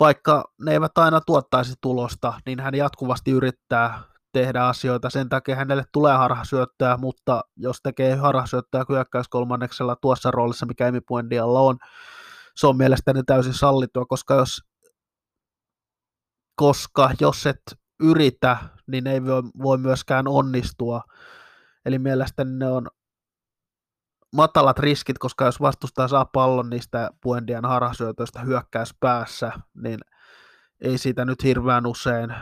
vaikka 0.00 0.44
ne 0.60 0.72
eivät 0.72 0.98
aina 0.98 1.20
tuottaisi 1.20 1.74
tulosta, 1.80 2.40
niin 2.46 2.60
hän 2.60 2.74
jatkuvasti 2.74 3.30
yrittää 3.30 4.02
tehdä 4.32 4.64
asioita. 4.64 5.10
Sen 5.10 5.28
takia 5.28 5.56
hänelle 5.56 5.84
tulee 5.92 6.16
harhasyöttöä, 6.16 6.96
mutta 6.96 7.44
jos 7.56 7.80
tekee 7.82 8.14
harhasyöttöä 8.14 8.84
hyökkäyskolmanneksella 8.88 9.96
tuossa 9.96 10.30
roolissa, 10.30 10.66
mikä 10.66 10.88
Emi 10.88 11.00
Puendialla 11.00 11.60
on, 11.60 11.78
se 12.56 12.66
on 12.66 12.76
mielestäni 12.76 13.22
täysin 13.22 13.54
sallittua, 13.54 14.04
koska 14.06 14.34
jos 14.34 14.60
koska 16.56 17.10
jos 17.20 17.46
et 17.46 17.62
yritä, 18.00 18.56
niin 18.86 19.06
ei 19.06 19.24
voi, 19.24 19.42
voi 19.62 19.78
myöskään 19.78 20.28
onnistua. 20.28 21.02
Eli 21.84 21.98
mielestäni 21.98 22.50
ne 22.58 22.70
on 22.70 22.88
matalat 24.32 24.78
riskit, 24.78 25.18
koska 25.18 25.44
jos 25.44 25.60
vastustaja 25.60 26.08
saa 26.08 26.24
pallon 26.24 26.70
niistä 26.70 27.10
Puendian 27.22 27.64
harhasyötöistä 27.64 28.40
hyökkäys 28.40 28.94
päässä, 29.00 29.52
niin 29.74 29.98
ei 30.80 30.98
siitä 30.98 31.24
nyt 31.24 31.44
hirveän 31.44 31.86
usein 31.86 32.34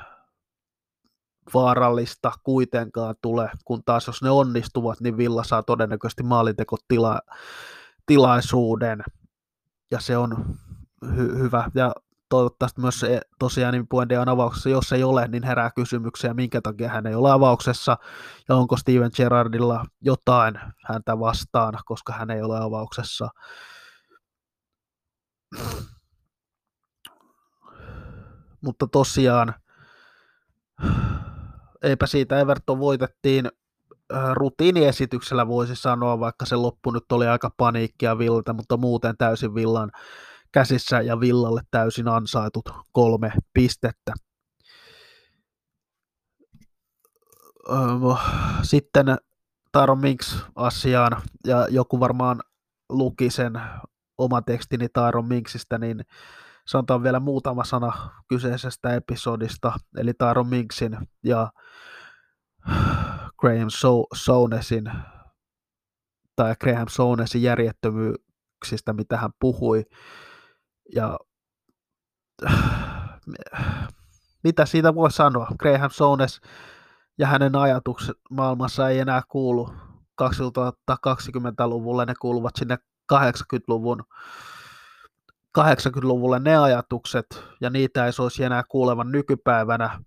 vaarallista 1.54 2.32
kuitenkaan 2.44 3.14
tule, 3.22 3.50
kun 3.64 3.82
taas 3.84 4.06
jos 4.06 4.22
ne 4.22 4.30
onnistuvat, 4.30 5.00
niin 5.00 5.16
Villa 5.16 5.44
saa 5.44 5.62
todennäköisesti 5.62 6.22
maalintekotilaisuuden, 6.22 9.04
ja 9.90 10.00
se 10.00 10.16
on 10.16 10.58
hy- 11.04 11.38
hyvä. 11.38 11.70
Ja 11.74 11.92
toivottavasti 12.34 12.80
myös 12.80 13.00
se 13.00 13.20
tosiaan 13.38 13.74
niin 13.74 13.88
Puendian 13.88 14.28
avauksessa, 14.28 14.68
jos 14.68 14.92
ei 14.92 15.04
ole, 15.04 15.28
niin 15.28 15.42
herää 15.42 15.70
kysymyksiä, 15.76 16.34
minkä 16.34 16.60
takia 16.60 16.88
hän 16.88 17.06
ei 17.06 17.14
ole 17.14 17.32
avauksessa, 17.32 17.96
ja 18.48 18.56
onko 18.56 18.76
Steven 18.76 19.10
Gerrardilla 19.16 19.84
jotain 20.00 20.54
häntä 20.86 21.18
vastaan, 21.18 21.74
koska 21.84 22.12
hän 22.12 22.30
ei 22.30 22.42
ole 22.42 22.58
avauksessa. 22.58 23.28
Mutta 28.60 28.86
tosiaan, 28.86 29.54
eipä 31.82 32.06
siitä 32.06 32.38
Everton 32.38 32.78
voitettiin 32.78 33.48
rutiiniesityksellä 34.32 35.48
voisi 35.48 35.76
sanoa, 35.76 36.20
vaikka 36.20 36.46
se 36.46 36.56
loppu 36.56 36.90
nyt 36.90 37.12
oli 37.12 37.26
aika 37.26 37.50
paniikkia 37.56 38.18
Villalta, 38.18 38.52
mutta 38.52 38.76
muuten 38.76 39.16
täysin 39.16 39.54
Villan 39.54 39.90
käsissä 40.54 41.00
ja 41.00 41.20
Villalle 41.20 41.60
täysin 41.70 42.08
ansaitut 42.08 42.64
kolme 42.92 43.32
pistettä. 43.52 44.12
Sitten 48.62 49.06
Taron 49.72 50.00
Minks 50.00 50.44
asiaan, 50.56 51.22
ja 51.46 51.68
joku 51.68 52.00
varmaan 52.00 52.40
luki 52.88 53.30
sen 53.30 53.60
oma 54.18 54.42
tekstini 54.42 54.88
Taron 54.88 55.28
Minksistä, 55.28 55.78
niin 55.78 56.00
sanotaan 56.66 57.02
vielä 57.02 57.20
muutama 57.20 57.64
sana 57.64 58.10
kyseisestä 58.28 58.94
episodista, 58.94 59.72
eli 59.96 60.14
Taron 60.14 60.48
Minksin 60.48 60.98
ja 61.24 61.52
Graham 63.38 63.68
Sonesin 64.14 64.92
tai 66.36 66.54
Graham 66.60 66.88
Sonesin 66.88 67.42
järjettömyyksistä, 67.42 68.92
mitä 68.92 69.16
hän 69.16 69.30
puhui. 69.40 69.84
Ja 70.94 71.18
mitä 74.44 74.66
siitä 74.66 74.94
voi 74.94 75.10
sanoa? 75.10 75.48
Graham 75.58 75.90
Sones 75.90 76.40
ja 77.18 77.26
hänen 77.26 77.56
ajatukset 77.56 78.16
maailmassa 78.30 78.88
ei 78.88 78.98
enää 78.98 79.22
kuulu 79.28 79.70
2020-luvulle, 80.22 82.06
ne 82.06 82.14
kuuluvat 82.20 82.56
sinne 82.56 82.78
80-luvun 83.12 84.04
80-luvulle 85.58 86.38
ne 86.38 86.56
ajatukset, 86.56 87.44
ja 87.60 87.70
niitä 87.70 88.06
ei 88.06 88.12
soisi 88.12 88.44
enää 88.44 88.62
kuulevan 88.68 89.12
nykypäivänä. 89.12 90.04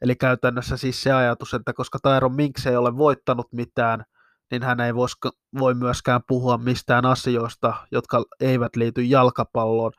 Eli 0.00 0.16
käytännössä 0.16 0.76
siis 0.76 1.02
se 1.02 1.12
ajatus, 1.12 1.54
että 1.54 1.72
koska 1.72 1.98
Tyron 2.02 2.34
Minks 2.34 2.66
ei 2.66 2.76
ole 2.76 2.96
voittanut 2.96 3.52
mitään, 3.52 4.04
niin 4.50 4.62
hän 4.62 4.80
ei 4.80 4.94
voi 5.58 5.74
myöskään 5.74 6.20
puhua 6.28 6.58
mistään 6.58 7.06
asioista, 7.06 7.74
jotka 7.92 8.24
eivät 8.40 8.76
liity 8.76 9.02
jalkapalloon. 9.02 9.92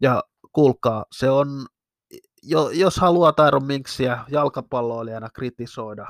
Ja 0.00 0.22
kuulkaa, 0.52 1.04
se 1.12 1.30
on, 1.30 1.66
jos 2.72 2.96
haluaa 2.96 3.32
Tyron 3.32 3.66
Minksiä 3.66 4.24
jalkapalloilijana 4.28 5.30
kritisoida, 5.30 6.06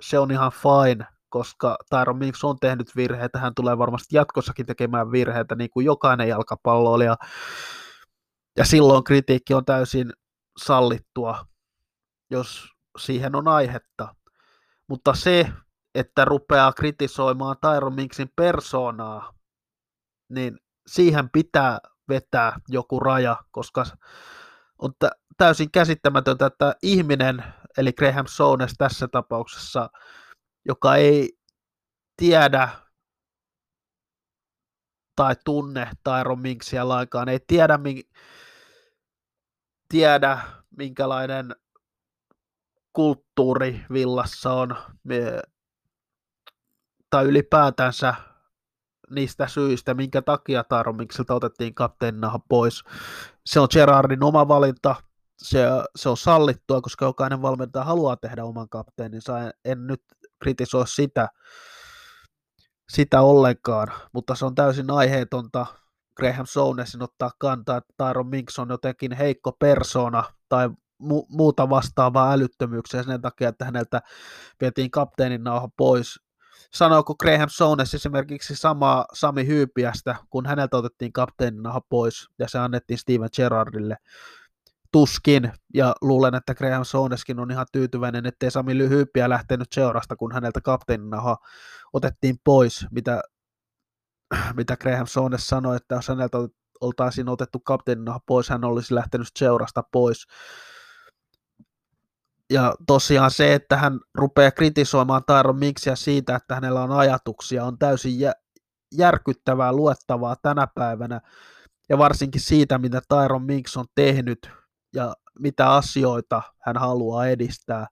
se 0.00 0.18
on 0.18 0.30
ihan 0.30 0.52
fine, 0.52 1.06
koska 1.28 1.76
Tyron 1.90 2.18
Minks 2.18 2.44
on 2.44 2.56
tehnyt 2.60 2.96
virheitä, 2.96 3.38
hän 3.38 3.54
tulee 3.54 3.78
varmasti 3.78 4.16
jatkossakin 4.16 4.66
tekemään 4.66 5.12
virheitä, 5.12 5.54
niin 5.54 5.70
kuin 5.70 5.86
jokainen 5.86 6.28
jalkapalloilija. 6.28 7.16
Ja 8.56 8.64
silloin 8.64 9.04
kritiikki 9.04 9.54
on 9.54 9.64
täysin 9.64 10.12
sallittua, 10.58 11.46
jos 12.30 12.68
siihen 12.98 13.36
on 13.36 13.48
aihetta. 13.48 14.14
Mutta 14.88 15.14
se, 15.14 15.48
että 15.96 16.24
rupeaa 16.24 16.72
kritisoimaan 16.72 17.56
Tyron 17.60 17.94
Minksin 17.94 18.32
persoonaa, 18.36 19.34
niin 20.28 20.58
siihen 20.86 21.30
pitää 21.30 21.78
vetää 22.08 22.60
joku 22.68 23.00
raja, 23.00 23.36
koska 23.50 23.84
on 24.78 24.92
täysin 25.36 25.70
käsittämätöntä, 25.70 26.46
että 26.46 26.74
ihminen, 26.82 27.44
eli 27.78 27.92
Graham 27.92 28.26
Sones 28.28 28.74
tässä 28.78 29.08
tapauksessa, 29.08 29.90
joka 30.64 30.96
ei 30.96 31.38
tiedä 32.16 32.68
tai 35.16 35.36
tunne 35.44 35.90
Tyron 36.04 36.40
Minksia 36.40 36.88
lainkaan, 36.88 37.28
ei 37.28 37.40
tiedä, 37.46 37.78
tiedä 39.88 40.38
minkälainen 40.76 41.56
kulttuuri 42.92 43.84
villassa 43.92 44.52
on, 44.52 44.76
tai 47.16 47.24
ylipäätänsä 47.24 48.14
niistä 49.10 49.48
syistä, 49.48 49.94
minkä 49.94 50.22
takia 50.22 50.64
Taromikselta 50.64 51.34
otettiin 51.34 51.74
kapteeninahan 51.74 52.40
pois. 52.48 52.84
Se 53.46 53.60
on 53.60 53.68
Gerardin 53.72 54.24
oma 54.24 54.48
valinta, 54.48 54.94
se, 55.38 55.66
se 55.96 56.08
on 56.08 56.16
sallittua, 56.16 56.80
koska 56.80 57.04
jokainen 57.04 57.42
valmentaja 57.42 57.84
haluaa 57.84 58.16
tehdä 58.16 58.44
oman 58.44 58.68
kapteeninsa. 58.68 59.38
En, 59.38 59.52
en 59.64 59.86
nyt 59.86 60.02
kritisoi 60.42 60.88
sitä, 60.88 61.28
sitä 62.88 63.20
ollenkaan, 63.20 63.88
mutta 64.12 64.34
se 64.34 64.44
on 64.44 64.54
täysin 64.54 64.90
aiheetonta 64.90 65.66
Graham 66.16 66.46
Sounesin 66.46 67.02
ottaa 67.02 67.30
kantaa, 67.38 67.76
että 67.76 67.94
Tyron 68.06 68.26
Minks 68.26 68.58
on 68.58 68.68
jotenkin 68.68 69.12
heikko 69.12 69.52
persona 69.52 70.24
tai 70.48 70.68
mu- 71.02 71.26
muuta 71.28 71.70
vastaavaa 71.70 72.32
älyttömyyksiä 72.32 73.02
sen 73.02 73.20
takia, 73.20 73.48
että 73.48 73.64
häneltä 73.64 74.02
vietiin 74.60 74.90
kapteenin 74.90 75.44
nauha 75.44 75.68
pois 75.76 76.25
sanooko 76.78 77.14
Graham 77.14 77.48
Sones 77.50 77.94
esimerkiksi 77.94 78.56
samaa 78.56 79.04
Sami 79.12 79.46
Hyypiästä, 79.46 80.16
kun 80.30 80.46
häneltä 80.46 80.76
otettiin 80.76 81.12
kapteenina 81.12 81.80
pois 81.88 82.28
ja 82.38 82.48
se 82.48 82.58
annettiin 82.58 82.98
Steven 82.98 83.28
Gerrardille. 83.36 83.96
Tuskin, 84.92 85.52
ja 85.74 85.94
luulen, 86.02 86.34
että 86.34 86.54
Graham 86.54 86.84
Soneskin 86.84 87.40
on 87.40 87.50
ihan 87.50 87.66
tyytyväinen, 87.72 88.26
ettei 88.26 88.50
Sami 88.50 88.88
Hyypiä 88.88 89.28
lähtenyt 89.28 89.72
seurasta, 89.72 90.16
kun 90.16 90.32
häneltä 90.32 90.60
kapteenina 90.60 91.36
otettiin 91.92 92.36
pois, 92.44 92.86
mitä, 92.90 93.22
mitä 94.56 94.76
Graham 94.76 95.06
Sones 95.06 95.48
sanoi, 95.48 95.76
että 95.76 95.94
jos 95.94 96.08
häneltä 96.08 96.38
oltaisiin 96.80 97.28
otettu 97.28 97.60
kapteenina 97.60 98.18
pois, 98.26 98.48
hän 98.48 98.64
olisi 98.64 98.94
lähtenyt 98.94 99.28
seurasta 99.38 99.82
pois 99.92 100.26
ja 102.50 102.74
tosiaan 102.86 103.30
se, 103.30 103.54
että 103.54 103.76
hän 103.76 104.00
rupeaa 104.14 104.50
kritisoimaan 104.50 105.22
Tyron 105.26 105.58
Minksiä 105.58 105.96
siitä, 105.96 106.36
että 106.36 106.54
hänellä 106.54 106.82
on 106.82 106.92
ajatuksia, 106.92 107.64
on 107.64 107.78
täysin 107.78 108.20
jä, 108.20 108.32
järkyttävää 108.94 109.72
luettavaa 109.72 110.36
tänä 110.42 110.66
päivänä. 110.74 111.20
Ja 111.88 111.98
varsinkin 111.98 112.40
siitä, 112.40 112.78
mitä 112.78 113.00
Tyron 113.08 113.42
Minks 113.42 113.76
on 113.76 113.84
tehnyt 113.94 114.50
ja 114.94 115.14
mitä 115.38 115.70
asioita 115.70 116.42
hän 116.62 116.76
haluaa 116.76 117.26
edistää. 117.26 117.86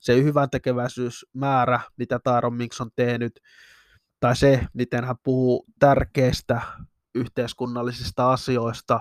Se 0.00 0.22
hyvän 0.22 0.50
tekeväisyysmäärä, 0.50 1.80
mitä 1.96 2.20
Tyron 2.24 2.54
Minks 2.54 2.80
on 2.80 2.90
tehnyt, 2.96 3.40
tai 4.20 4.36
se, 4.36 4.66
miten 4.74 5.04
hän 5.04 5.16
puhuu 5.22 5.66
tärkeistä 5.78 6.60
yhteiskunnallisista 7.14 8.32
asioista 8.32 9.00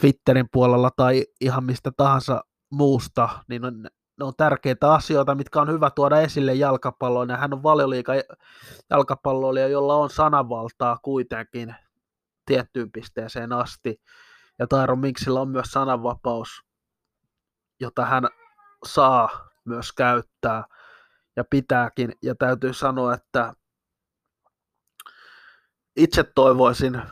Twitterin 0.00 0.48
puolella 0.52 0.90
tai 0.96 1.24
ihan 1.40 1.64
mistä 1.64 1.90
tahansa 1.96 2.44
muusta, 2.72 3.28
niin 3.48 3.64
on, 3.64 3.82
ne 3.82 4.24
on 4.24 4.32
tärkeitä 4.36 4.92
asioita, 4.92 5.34
mitkä 5.34 5.60
on 5.60 5.70
hyvä 5.70 5.90
tuoda 5.90 6.20
esille 6.20 6.54
jalkapalloon, 6.54 7.28
ja 7.28 7.36
hän 7.36 7.52
on 7.52 7.62
valioliika 7.62 8.12
jalkapalloilija, 8.90 9.68
jolla 9.68 9.96
on 9.96 10.10
sananvaltaa 10.10 10.98
kuitenkin 11.02 11.74
tiettyyn 12.46 12.92
pisteeseen 12.92 13.52
asti, 13.52 14.02
ja 14.58 14.66
Tairo 14.66 14.96
Minksillä 14.96 15.40
on 15.40 15.48
myös 15.48 15.66
sananvapaus, 15.66 16.48
jota 17.80 18.04
hän 18.04 18.28
saa 18.84 19.48
myös 19.64 19.92
käyttää, 19.92 20.64
ja 21.36 21.44
pitääkin, 21.50 22.12
ja 22.22 22.34
täytyy 22.34 22.72
sanoa, 22.72 23.14
että 23.14 23.54
itse 25.96 26.24
toivoisin 26.34 27.02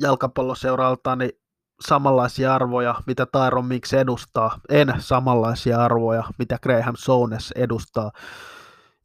jalkapalloseuraltani 0.00 1.41
samanlaisia 1.86 2.54
arvoja, 2.54 2.94
mitä 3.06 3.26
Tyron 3.26 3.66
Mix 3.66 3.92
edustaa, 3.92 4.60
en 4.68 4.94
samanlaisia 4.98 5.84
arvoja, 5.84 6.24
mitä 6.38 6.58
Graham 6.62 6.94
Sones 6.98 7.52
edustaa. 7.56 8.10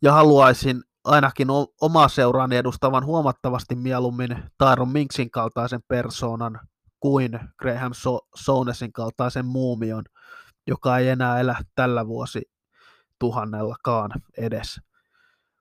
Ja 0.01 0.13
haluaisin 0.13 0.83
ainakin 1.03 1.47
oma 1.81 2.07
seuraani 2.07 2.55
edustavan 2.55 3.05
huomattavasti 3.05 3.75
mieluummin 3.75 4.43
Tyron 4.57 4.89
Minksin 4.89 5.31
kaltaisen 5.31 5.83
persoonan 5.87 6.59
kuin 6.99 7.39
Graham 7.59 7.93
so- 7.93 8.27
Sonesin 8.35 8.93
kaltaisen 8.93 9.45
muumion, 9.45 10.03
joka 10.67 10.97
ei 10.97 11.09
enää 11.09 11.39
elä 11.39 11.55
tällä 11.75 12.07
vuosi 12.07 12.41
tuhannellakaan 13.19 14.11
edes. 14.37 14.81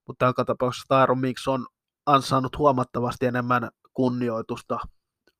mutta 0.06 0.24
joka 0.26 0.44
tapauksessa 0.44 0.86
Tyron 0.88 1.18
Mix 1.18 1.48
on 1.48 1.66
ansainnut 2.06 2.58
huomattavasti 2.58 3.26
enemmän 3.26 3.70
kunnioitusta, 3.94 4.78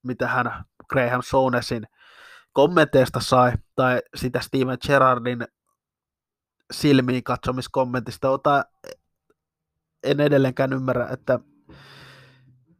mitä 0.06 0.28
hän 0.28 0.64
Graham 0.88 1.22
Sonesin 1.24 1.86
kommenteista 2.52 3.20
sai, 3.20 3.52
tai 3.74 4.00
sitä 4.14 4.40
Steven 4.40 4.78
Gerrardin 4.86 5.44
silmiin 6.72 7.24
katsomiskommentista, 7.24 8.30
ota, 8.30 8.64
en 10.02 10.20
edelleenkään 10.20 10.72
ymmärrä, 10.72 11.08
että 11.08 11.40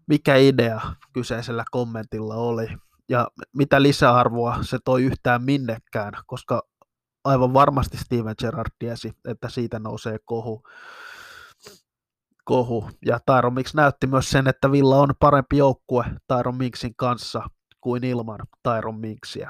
mikä 0.07 0.37
idea 0.37 0.81
kyseisellä 1.13 1.65
kommentilla 1.71 2.35
oli 2.35 2.69
ja 3.09 3.29
mitä 3.57 3.83
lisäarvoa 3.83 4.59
se 4.63 4.79
toi 4.85 5.03
yhtään 5.03 5.45
minnekään, 5.45 6.13
koska 6.27 6.63
aivan 7.25 7.53
varmasti 7.55 7.97
Steven 7.97 8.35
Gerrard 8.39 8.71
tiesi, 8.79 9.13
että 9.29 9.49
siitä 9.49 9.79
nousee 9.79 10.19
kohu. 10.25 10.63
Kohu. 12.47 12.91
Ja 13.07 13.21
Tyron 13.27 13.55
Mix 13.55 13.75
näytti 13.75 14.07
myös 14.07 14.31
sen, 14.31 14.49
että 14.49 14.73
Villa 14.73 14.97
on 14.97 15.15
parempi 15.21 15.57
joukkue 15.57 16.05
Tyron 16.29 16.57
Mixin 16.57 16.97
kanssa 16.97 17.43
kuin 17.81 18.05
ilman 18.05 18.41
Tyron 18.63 19.01
Mixia. 19.01 19.49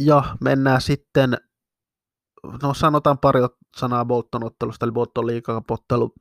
Ja 0.00 0.36
mennään 0.40 0.80
sitten, 0.80 1.36
no 2.62 2.74
sanotaan 2.74 3.18
pari 3.18 3.40
sanaa 3.76 4.04
Bolton-ottelusta, 4.04 4.86
eli 4.86 4.92
Bolton 4.92 5.26
liikapottelu. 5.26 6.14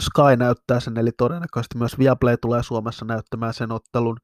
Sky 0.00 0.36
näyttää 0.36 0.80
sen, 0.80 0.98
eli 0.98 1.10
todennäköisesti 1.12 1.78
myös 1.78 1.98
Viaplay 1.98 2.36
tulee 2.36 2.62
Suomessa 2.62 3.04
näyttämään 3.04 3.54
sen 3.54 3.72
ottelun. 3.72 4.16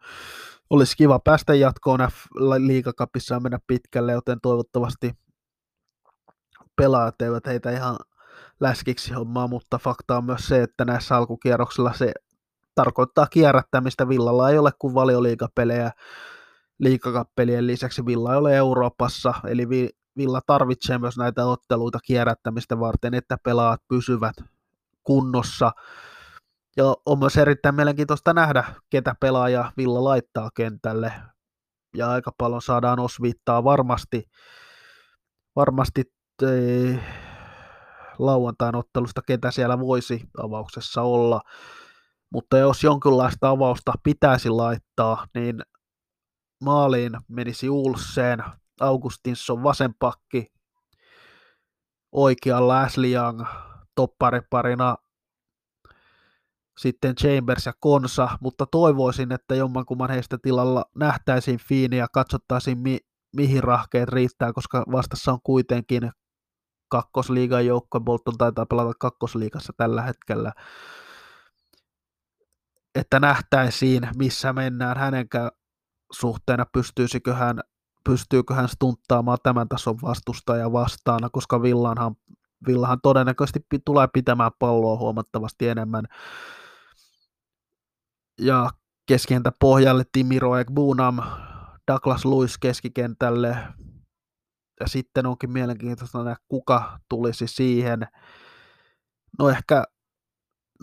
Olisi 0.71 0.97
kiva 0.97 1.19
päästä 1.19 1.55
jatkoon 1.55 2.01
liikakapissa 2.59 3.35
ja 3.35 3.41
mennä 3.41 3.59
pitkälle, 3.67 4.13
joten 4.13 4.39
toivottavasti 4.43 5.13
pelaajat 6.79 7.23
eivät 7.23 7.47
heitä 7.47 7.71
ihan 7.71 7.97
läskiksi 8.61 9.14
hommaa, 9.14 9.49
mutta 9.49 9.79
fakta 9.79 10.17
on 10.17 10.25
myös 10.25 10.49
se, 10.49 10.62
että 10.62 10.85
näissä 10.85 11.17
alkukierroksilla 11.17 11.93
se 11.93 12.12
tarkoittaa 12.75 13.27
kierrättämistä. 13.27 14.09
Villalla 14.09 14.51
ei 14.51 14.59
ole 14.59 14.71
kuin 14.79 14.95
valioliikapelejä 14.95 15.91
liikakappelien 16.79 17.67
lisäksi 17.67 18.07
Villa 18.07 18.33
ei 18.33 18.38
ole 18.38 18.57
Euroopassa, 18.57 19.35
eli 19.47 19.69
Villa 20.17 20.41
tarvitsee 20.47 20.99
myös 20.99 21.19
näitä 21.19 21.47
otteluita 21.47 21.99
kierrättämistä 22.05 22.81
varten, 22.81 23.14
että 23.14 23.38
pelaat 23.45 23.81
pysyvät 23.88 24.37
kunnossa. 25.05 25.73
Ja 26.77 26.85
on 27.07 27.19
myös 27.19 27.37
erittäin 27.37 27.75
mielenkiintoista 27.75 28.35
nähdä, 28.35 28.64
ketä 28.91 29.14
pelaaja 29.21 29.73
Villa 29.77 30.05
laittaa 30.05 30.51
kentälle. 30.55 31.12
Ja 31.97 32.11
aika 32.11 32.33
paljon 32.38 32.62
saadaan 32.62 32.99
osviittaa 33.01 33.64
varmasti, 33.64 34.25
varmasti 35.57 36.05
lauantain 38.18 38.77
ottelusta, 38.77 39.22
ketä 39.27 39.51
siellä 39.51 39.81
voisi 39.81 40.20
avauksessa 40.42 41.03
olla. 41.03 41.40
Mutta 42.33 42.59
jos 42.59 42.85
jonkinlaista 42.85 43.48
avausta 43.48 43.92
pitäisi 44.03 44.48
laittaa, 44.51 45.27
niin 45.35 45.62
maaliin 46.64 47.12
menisi 47.29 47.70
Ulseen, 47.70 48.44
Augustinsson 48.81 49.62
vasenpakki, 49.62 50.46
oikealla 52.12 52.81
Ashley 52.81 53.12
Young, 53.12 53.44
toppariparina 53.94 54.96
sitten 56.79 57.14
Chambers 57.14 57.66
ja 57.66 57.72
Konsa, 57.81 58.29
mutta 58.40 58.66
toivoisin, 58.66 59.33
että 59.33 59.55
jommankumman 59.55 60.11
heistä 60.11 60.38
tilalla 60.42 60.85
nähtäisiin 60.94 61.59
Fiini 61.59 61.96
ja 61.96 62.07
katsottaisiin 62.12 62.79
mi- 62.79 63.07
mihin 63.37 63.64
rahkeet 63.64 64.09
riittää, 64.09 64.53
koska 64.53 64.85
vastassa 64.92 65.33
on 65.33 65.38
kuitenkin 65.42 66.11
kakkosliigan 66.88 67.66
joukko, 67.66 68.01
Bolton 68.01 68.38
taitaa 68.38 68.66
pelata 68.66 68.92
kakkosliigassa 68.98 69.72
tällä 69.77 70.03
hetkellä, 70.03 70.53
että 72.94 73.20
nähtäisiin, 73.20 74.09
missä 74.16 74.53
mennään 74.53 74.98
hänenkään 74.98 75.51
suhteena, 76.12 76.66
pystyisikö 76.72 77.35
hän, 77.35 77.61
pystyykö 78.05 78.55
hän 78.55 78.68
stunttaamaan 78.68 79.38
tämän 79.42 79.68
tason 79.68 79.98
vastustaja 80.03 80.72
vastaana, 80.72 81.29
koska 81.33 81.62
Villanhan, 81.62 82.16
Villahan 82.66 83.01
todennäköisesti 83.03 83.61
tulee 83.85 84.09
pitämään 84.12 84.51
palloa 84.59 84.96
huomattavasti 84.96 85.68
enemmän. 85.68 86.05
Ja 88.40 88.70
keskikentä 89.07 89.53
pohjalle 89.61 90.05
Timiro 90.12 90.57
Ekbunam, 90.57 91.18
Douglas 91.90 92.24
Lewis 92.24 92.59
keskikentälle, 92.59 93.59
ja 94.81 94.88
sitten 94.88 95.27
onkin 95.27 95.51
mielenkiintoista 95.51 96.19
nähdä, 96.19 96.37
kuka 96.49 96.99
tulisi 97.09 97.47
siihen. 97.47 98.01
No 99.38 99.49
ehkä, 99.49 99.85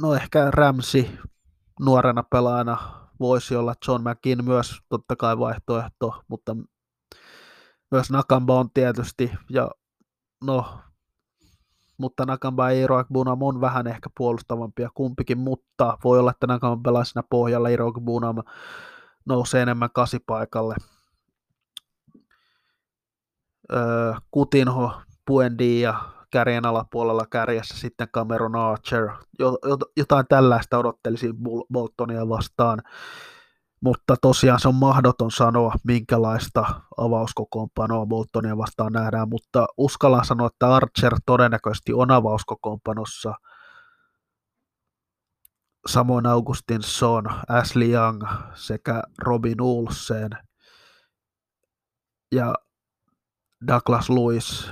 no 0.01 0.15
ehkä 0.15 0.51
Ramsey 0.51 1.05
nuorena 1.79 2.23
pelaajana 2.23 2.77
voisi 3.19 3.55
olla 3.55 3.75
John 3.87 4.09
McKin 4.09 4.45
myös 4.45 4.79
totta 4.89 5.15
kai 5.15 5.39
vaihtoehto, 5.39 6.23
mutta 6.27 6.55
myös 7.91 8.09
Nakamba 8.11 8.59
on 8.59 8.69
tietysti, 8.73 9.31
ja 9.49 9.71
no, 10.43 10.79
mutta 11.97 12.25
Nakamba 12.25 12.71
ja 12.71 12.83
Iroak 12.83 13.07
Bunam 13.13 13.41
on 13.41 13.61
vähän 13.61 13.87
ehkä 13.87 14.09
puolustavampia 14.17 14.89
kumpikin, 14.93 15.37
mutta 15.37 15.97
voi 16.03 16.19
olla, 16.19 16.31
että 16.31 16.47
Nakamba 16.47 16.89
pelaa 16.89 17.03
siinä 17.03 17.23
pohjalla, 17.29 17.69
Iroak 17.69 17.95
Bunam 18.05 18.35
nousee 19.25 19.61
enemmän 19.61 19.89
kasipaikalle. 19.93 20.75
Kutinho, 24.31 25.01
Puendi 25.25 25.81
ja 25.81 25.99
kärjen 26.31 26.65
alapuolella 26.65 27.25
kärjessä 27.25 27.77
sitten 27.77 28.07
Cameron 28.09 28.55
Archer. 28.55 29.09
Jotain 29.97 30.25
tällaista 30.29 30.77
odottelisin 30.77 31.33
Boltonia 31.73 32.29
vastaan, 32.29 32.81
mutta 33.81 34.15
tosiaan 34.21 34.59
se 34.59 34.67
on 34.67 34.75
mahdoton 34.75 35.31
sanoa, 35.31 35.73
minkälaista 35.83 36.81
avauskokoonpanoa 36.97 38.05
Boltonia 38.05 38.57
vastaan 38.57 38.93
nähdään, 38.93 39.29
mutta 39.29 39.65
uskallan 39.77 40.25
sanoa, 40.25 40.47
että 40.47 40.75
Archer 40.75 41.15
todennäköisesti 41.25 41.93
on 41.93 42.11
avauskokoonpanossa. 42.11 43.33
Samoin 45.87 46.25
Augustinson, 46.25 47.25
Ashley 47.49 47.91
Young 47.91 48.23
sekä 48.53 49.03
Robin 49.21 49.61
Ulsen 49.61 50.31
ja 52.31 52.55
Douglas 53.67 54.09
Lewis 54.09 54.71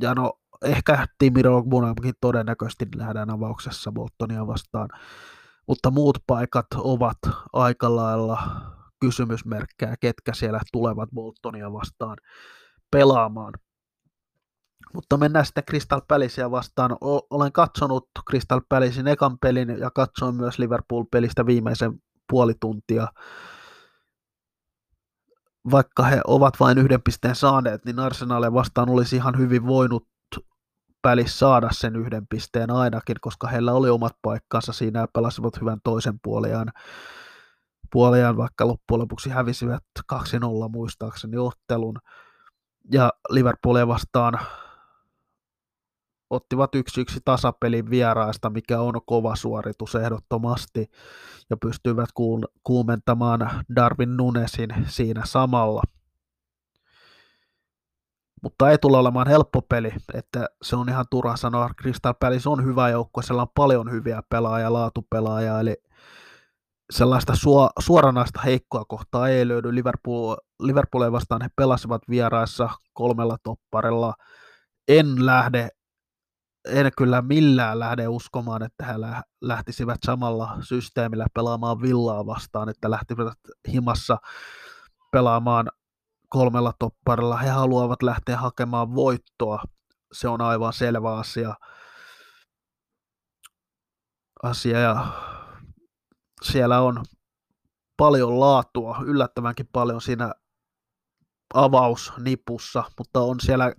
ja 0.00 0.14
no 0.14 0.32
ehkä 0.64 1.06
Timi 1.18 1.42
Rogbunamkin 1.42 2.14
todennäköisesti 2.20 2.86
nähdään 2.96 3.30
avauksessa 3.30 3.92
Boltonia 3.92 4.46
vastaan, 4.46 4.88
mutta 5.68 5.90
muut 5.90 6.18
paikat 6.26 6.66
ovat 6.76 7.18
aika 7.52 7.96
lailla 7.96 8.42
kysymysmerkkejä, 9.00 9.94
ketkä 10.00 10.34
siellä 10.34 10.60
tulevat 10.72 11.08
Boltonia 11.14 11.72
vastaan 11.72 12.16
pelaamaan. 12.90 13.52
Mutta 14.94 15.16
mennään 15.16 15.46
sitten 15.46 15.64
Crystal 15.64 16.00
Palacea 16.08 16.50
vastaan. 16.50 16.96
Olen 17.30 17.52
katsonut 17.52 18.08
Crystal 18.30 18.60
Palacein 18.68 19.08
ekan 19.08 19.38
pelin 19.38 19.68
ja 19.78 19.90
katsoin 19.90 20.34
myös 20.34 20.58
Liverpool-pelistä 20.58 21.46
viimeisen 21.46 22.02
puoli 22.30 22.54
tuntia 22.60 23.08
vaikka 25.70 26.02
he 26.02 26.20
ovat 26.26 26.60
vain 26.60 26.78
yhden 26.78 27.02
pisteen 27.02 27.34
saaneet, 27.36 27.84
niin 27.84 27.98
Arsenalia 27.98 28.52
vastaan 28.52 28.88
olisi 28.88 29.16
ihan 29.16 29.38
hyvin 29.38 29.66
voinut 29.66 30.06
välissä 31.04 31.38
saada 31.38 31.68
sen 31.72 31.96
yhden 31.96 32.26
pisteen 32.26 32.70
ainakin, 32.70 33.16
koska 33.20 33.46
heillä 33.46 33.72
oli 33.72 33.90
omat 33.90 34.16
paikkansa 34.22 34.72
siinä 34.72 35.00
ja 35.00 35.08
pelasivat 35.14 35.60
hyvän 35.60 35.78
toisen 35.84 36.20
puoliaan. 36.22 36.72
Puoliaan 37.92 38.36
vaikka 38.36 38.66
loppujen 38.66 39.00
lopuksi 39.00 39.30
hävisivät 39.30 39.82
2-0 40.12 40.16
muistaakseni 40.68 41.36
ottelun. 41.36 41.98
Ja 42.92 43.12
Liverpoolia 43.28 43.88
vastaan 43.88 44.38
ottivat 46.32 46.74
yksi 46.74 47.00
yksi 47.00 47.20
tasapelin 47.24 47.90
vieraista, 47.90 48.50
mikä 48.50 48.80
on 48.80 49.00
kova 49.06 49.36
suoritus 49.36 49.94
ehdottomasti, 49.94 50.90
ja 51.50 51.56
pystyivät 51.56 52.08
kuumentamaan 52.64 53.50
Darwin 53.76 54.16
Nunesin 54.16 54.70
siinä 54.86 55.22
samalla. 55.24 55.82
Mutta 58.42 58.70
ei 58.70 58.78
tule 58.78 58.96
olemaan 58.96 59.28
helppo 59.28 59.62
peli, 59.62 59.92
että 60.14 60.46
se 60.62 60.76
on 60.76 60.88
ihan 60.88 61.04
turha 61.10 61.36
sanoa. 61.36 61.70
Crystal 61.80 62.14
Palace 62.20 62.48
on 62.48 62.64
hyvä 62.64 62.88
joukko, 62.88 63.22
siellä 63.22 63.42
on 63.42 63.48
paljon 63.54 63.90
hyviä 63.90 64.22
pelaajia, 64.28 64.72
laatupelaajia, 64.72 65.60
eli 65.60 65.76
sellaista 66.92 67.32
suoranaista 67.78 68.40
heikkoa 68.40 68.84
kohtaa 68.84 69.28
ei 69.28 69.48
löydy. 69.48 69.74
Liverpool, 69.74 70.36
Liverpoolia 70.60 71.12
vastaan 71.12 71.42
he 71.42 71.48
pelasivat 71.56 72.02
vieraissa 72.10 72.68
kolmella 72.92 73.36
topparella. 73.42 74.14
En 74.88 75.26
lähde 75.26 75.68
en 76.64 76.90
kyllä 76.96 77.22
millään 77.22 77.78
lähde 77.78 78.08
uskomaan, 78.08 78.62
että 78.62 78.86
he 78.86 78.94
lähtisivät 79.40 79.98
samalla 80.04 80.58
systeemillä 80.60 81.26
pelaamaan 81.34 81.82
villaa 81.82 82.26
vastaan, 82.26 82.68
että 82.68 82.90
lähtivät 82.90 83.38
himassa 83.68 84.18
pelaamaan 85.12 85.70
kolmella 86.28 86.72
topparilla. 86.78 87.36
He 87.36 87.48
haluavat 87.48 88.02
lähteä 88.02 88.36
hakemaan 88.36 88.94
voittoa. 88.94 89.62
Se 90.12 90.28
on 90.28 90.40
aivan 90.40 90.72
selvä 90.72 91.16
asia. 91.16 91.54
asia 94.42 94.78
ja 94.78 95.06
siellä 96.42 96.80
on 96.80 97.04
paljon 97.96 98.40
laatua, 98.40 98.98
yllättävänkin 99.06 99.68
paljon 99.72 100.00
siinä 100.00 100.34
avausnipussa, 101.54 102.84
mutta 102.98 103.20
on 103.20 103.40
siellä, 103.40 103.72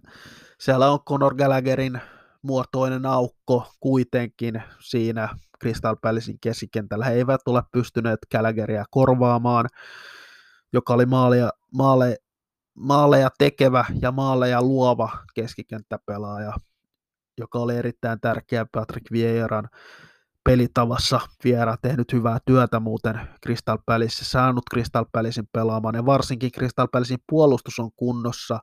siellä 0.59 0.91
on 0.91 0.99
Conor 1.09 1.35
Gallagherin 1.35 2.01
muotoinen 2.43 3.05
aukko 3.05 3.71
kuitenkin 3.79 4.63
siinä 4.79 5.29
Crystal 5.61 5.95
Palacein 6.01 6.37
keskikentällä. 6.41 7.05
He 7.05 7.13
eivät 7.13 7.41
ole 7.45 7.63
pystyneet 7.71 8.19
Gallagheria 8.31 8.85
korvaamaan, 8.89 9.65
joka 10.73 10.93
oli 10.93 11.05
maalia, 11.05 11.49
maale, 11.73 12.17
maaleja 12.75 13.29
tekevä 13.37 13.85
ja 14.01 14.11
maaleja 14.11 14.61
luova 14.61 15.09
keskikenttäpelaaja, 15.35 16.53
joka 17.37 17.59
oli 17.59 17.75
erittäin 17.75 18.19
tärkeä 18.19 18.65
Patrick 18.71 19.11
Vieiran 19.11 19.69
pelitavassa 20.43 21.19
Viera 21.43 21.75
tehnyt 21.81 22.13
hyvää 22.13 22.37
työtä 22.45 22.79
muuten 22.79 23.21
Crystal 23.43 23.77
Palace, 23.85 24.25
saanut 24.25 24.63
Crystal 24.73 25.05
Palacein 25.11 25.47
pelaamaan 25.51 25.95
ja 25.95 26.05
varsinkin 26.05 26.51
Crystal 26.51 26.87
Palacein 26.91 27.23
puolustus 27.29 27.79
on 27.79 27.91
kunnossa 27.95 28.59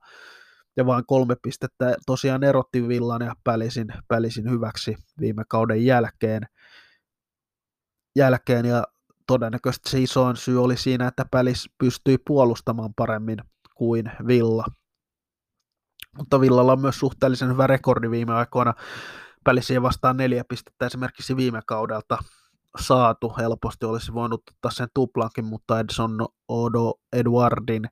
ja 0.76 0.87
vain 0.87 1.06
kolme 1.06 1.37
pistettä 1.42 1.96
tosiaan 2.06 2.44
erotti 2.44 2.88
Villan 2.88 3.22
ja 3.22 3.35
Palacein, 3.44 3.88
Palacein 4.09 4.50
hyväksi 4.50 4.96
viime 5.20 5.44
kauden 5.48 5.85
jälkeen, 5.87 6.42
jälkeen 8.16 8.64
ja 8.64 8.85
todennäköisesti 9.26 9.90
se 9.90 10.00
isoin 10.00 10.37
syy 10.37 10.62
oli 10.62 10.76
siinä, 10.76 11.06
että 11.06 11.24
Pälis 11.30 11.70
pystyi 11.78 12.18
puolustamaan 12.26 12.94
paremmin 12.96 13.38
kuin 13.74 14.12
Villa. 14.26 14.64
Mutta 16.18 16.40
Villalla 16.40 16.72
on 16.72 16.80
myös 16.80 16.98
suhteellisen 16.98 17.48
hyvä 17.48 17.66
rekordi 17.66 18.11
viime 18.11 18.35
aikoina 18.35 18.74
Pälisiä 19.44 19.83
vastaan 19.83 20.16
neljä 20.16 20.44
pistettä 20.48 20.87
esimerkiksi 20.87 21.37
viime 21.37 21.61
kaudelta 21.66 22.18
saatu. 22.80 23.35
Helposti 23.38 23.87
olisi 23.87 24.14
voinut 24.14 24.42
ottaa 24.50 24.70
sen 24.70 24.88
tuplankin, 24.94 25.44
mutta 25.44 25.80
Edson 25.80 26.28
Odo 26.48 26.94
Eduardin 27.12 27.85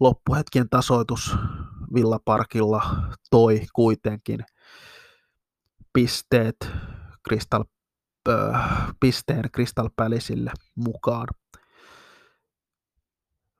loppuhetken 0.00 0.68
tasoitus 0.68 1.36
Villaparkilla 1.94 2.82
toi 3.30 3.60
kuitenkin 3.74 4.40
pisteet 5.92 6.70
Crystal, 7.28 7.64
äh, 8.28 8.92
pisteen 9.00 9.50
Crystal 9.54 9.88
mukaan. 10.74 11.26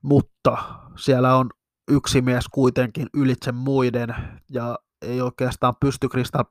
Mutta 0.02 0.56
siellä 0.96 1.36
on 1.36 1.50
yksi 1.90 2.22
mies 2.22 2.44
kuitenkin 2.48 3.06
ylitse 3.14 3.52
muiden, 3.52 4.14
ja 4.50 4.78
ei 5.02 5.20
oikeastaan 5.20 5.74
pysty 5.80 6.08
Crystal 6.08 6.44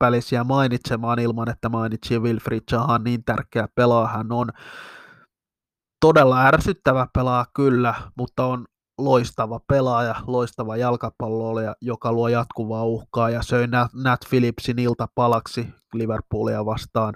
mainitsemaan 0.44 1.20
ilman, 1.20 1.50
että 1.50 1.70
mainitsi 1.70 2.20
Wilfried 2.20 2.62
Zahan, 2.72 3.04
niin 3.04 3.24
tärkeä 3.24 3.68
pelaaja 3.76 4.08
hän 4.08 4.32
on. 4.32 4.50
Todella 6.00 6.46
ärsyttävä 6.46 7.08
pelaaja 7.14 7.46
kyllä, 7.54 7.96
mutta 8.18 8.46
on 8.46 8.66
loistava 8.98 9.60
pelaaja, 9.68 10.16
loistava 10.28 10.78
jalkapalloilija, 10.78 11.76
joka 11.82 12.12
luo 12.12 12.28
jatkuvaa 12.28 12.86
uhkaa 12.86 13.30
ja 13.30 13.42
söi 13.42 13.68
Nat, 13.68 13.94
Nat 13.94 14.20
Phillipsin 14.30 14.80
iltapalaksi 14.80 15.68
Liverpoolia 15.94 16.66
vastaan. 16.66 17.14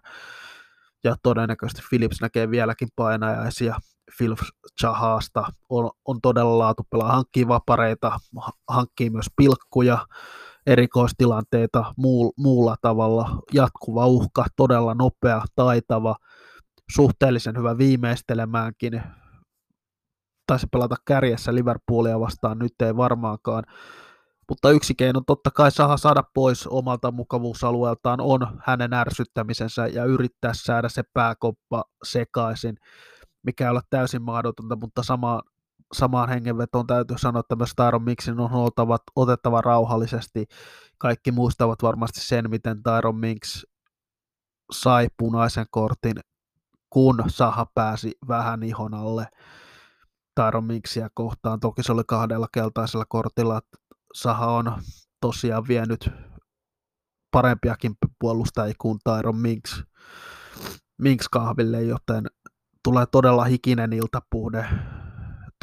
Ja 1.04 1.16
todennäköisesti 1.24 1.82
Phillips 1.90 2.22
näkee 2.22 2.50
vieläkin 2.50 2.88
painajaisia 2.96 3.76
Phil 4.18 4.36
Chahasta. 4.82 5.44
On, 5.70 5.92
on 6.06 6.22
todella 6.22 6.58
laatupelaa, 6.58 7.12
hankkii 7.12 7.48
vapareita, 7.48 8.20
hankkii 8.68 9.10
myös 9.10 9.26
pilkkuja, 9.36 10.08
erikoistilanteita 10.66 11.94
muu, 11.98 12.34
muulla 12.38 12.76
tavalla, 12.82 13.40
jatkuva 13.54 14.08
uhka, 14.08 14.46
todella 14.56 14.94
nopea, 14.94 15.42
taitava, 15.56 16.16
suhteellisen 16.92 17.58
hyvä 17.58 17.78
viimeistelemäänkin, 17.78 19.02
taisi 20.52 20.68
pelata 20.72 20.96
kärjessä 21.06 21.56
Liverpoolia 21.56 22.20
vastaan, 22.20 22.60
nyt 22.60 22.82
ei 22.82 22.98
varmaankaan, 22.98 23.64
mutta 24.50 24.72
yksi 24.72 24.96
keino 24.96 25.22
totta 25.28 25.52
kai 25.52 25.72
saa 25.72 25.98
saada 25.98 26.24
pois 26.34 26.68
omalta 26.68 27.12
mukavuusalueeltaan 27.12 28.22
on 28.22 28.60
hänen 28.66 28.94
ärsyttämisensä 28.94 29.88
ja 29.88 30.06
yrittää 30.06 30.52
saada 30.54 30.90
se 30.90 31.04
pääkoppa 31.14 31.84
sekaisin, 32.04 32.78
mikä 33.44 33.66
ei 33.66 33.72
ole 33.72 33.82
täysin 33.90 34.22
mahdotonta, 34.22 34.76
mutta 34.76 35.04
samaan 35.04 35.42
samaan 35.94 36.30
hengenvetoon 36.30 36.88
täytyy 36.88 37.18
sanoa, 37.18 37.40
että 37.40 37.56
myös 37.56 37.74
Tyron 37.76 38.04
Mixin 38.04 38.40
on 38.40 38.52
oltava, 38.52 38.98
otettava 39.16 39.62
rauhallisesti. 39.62 40.46
Kaikki 40.98 41.32
muistavat 41.32 41.84
varmasti 41.84 42.20
sen, 42.20 42.50
miten 42.50 42.84
Tyron 42.84 43.16
Mix 43.16 43.64
sai 44.72 45.08
punaisen 45.18 45.66
kortin, 45.72 46.18
kun 46.90 47.24
Saha 47.28 47.66
pääsi 47.76 48.12
vähän 48.28 48.64
ihon 48.64 48.94
alle 48.94 49.28
Tyron 50.36 50.64
Mixia 50.64 51.10
kohtaan. 51.14 51.60
Toki 51.60 51.84
se 51.84 51.92
oli 51.92 52.04
kahdella 52.08 52.48
keltaisella 52.54 53.06
kortilla. 53.10 53.62
Saha 54.14 54.48
on 54.48 54.74
tosiaan 55.22 55.68
vienyt 55.68 56.10
parempiakin 57.32 57.94
puolustajia 58.20 58.74
kuin 58.82 59.00
Tyron 59.04 59.38
Minks, 59.38 59.84
Minks 61.02 61.30
kahville, 61.30 61.84
joten 61.84 62.26
tulee 62.84 63.06
todella 63.06 63.44
hikinen 63.44 63.94
iltapuhde 63.94 64.66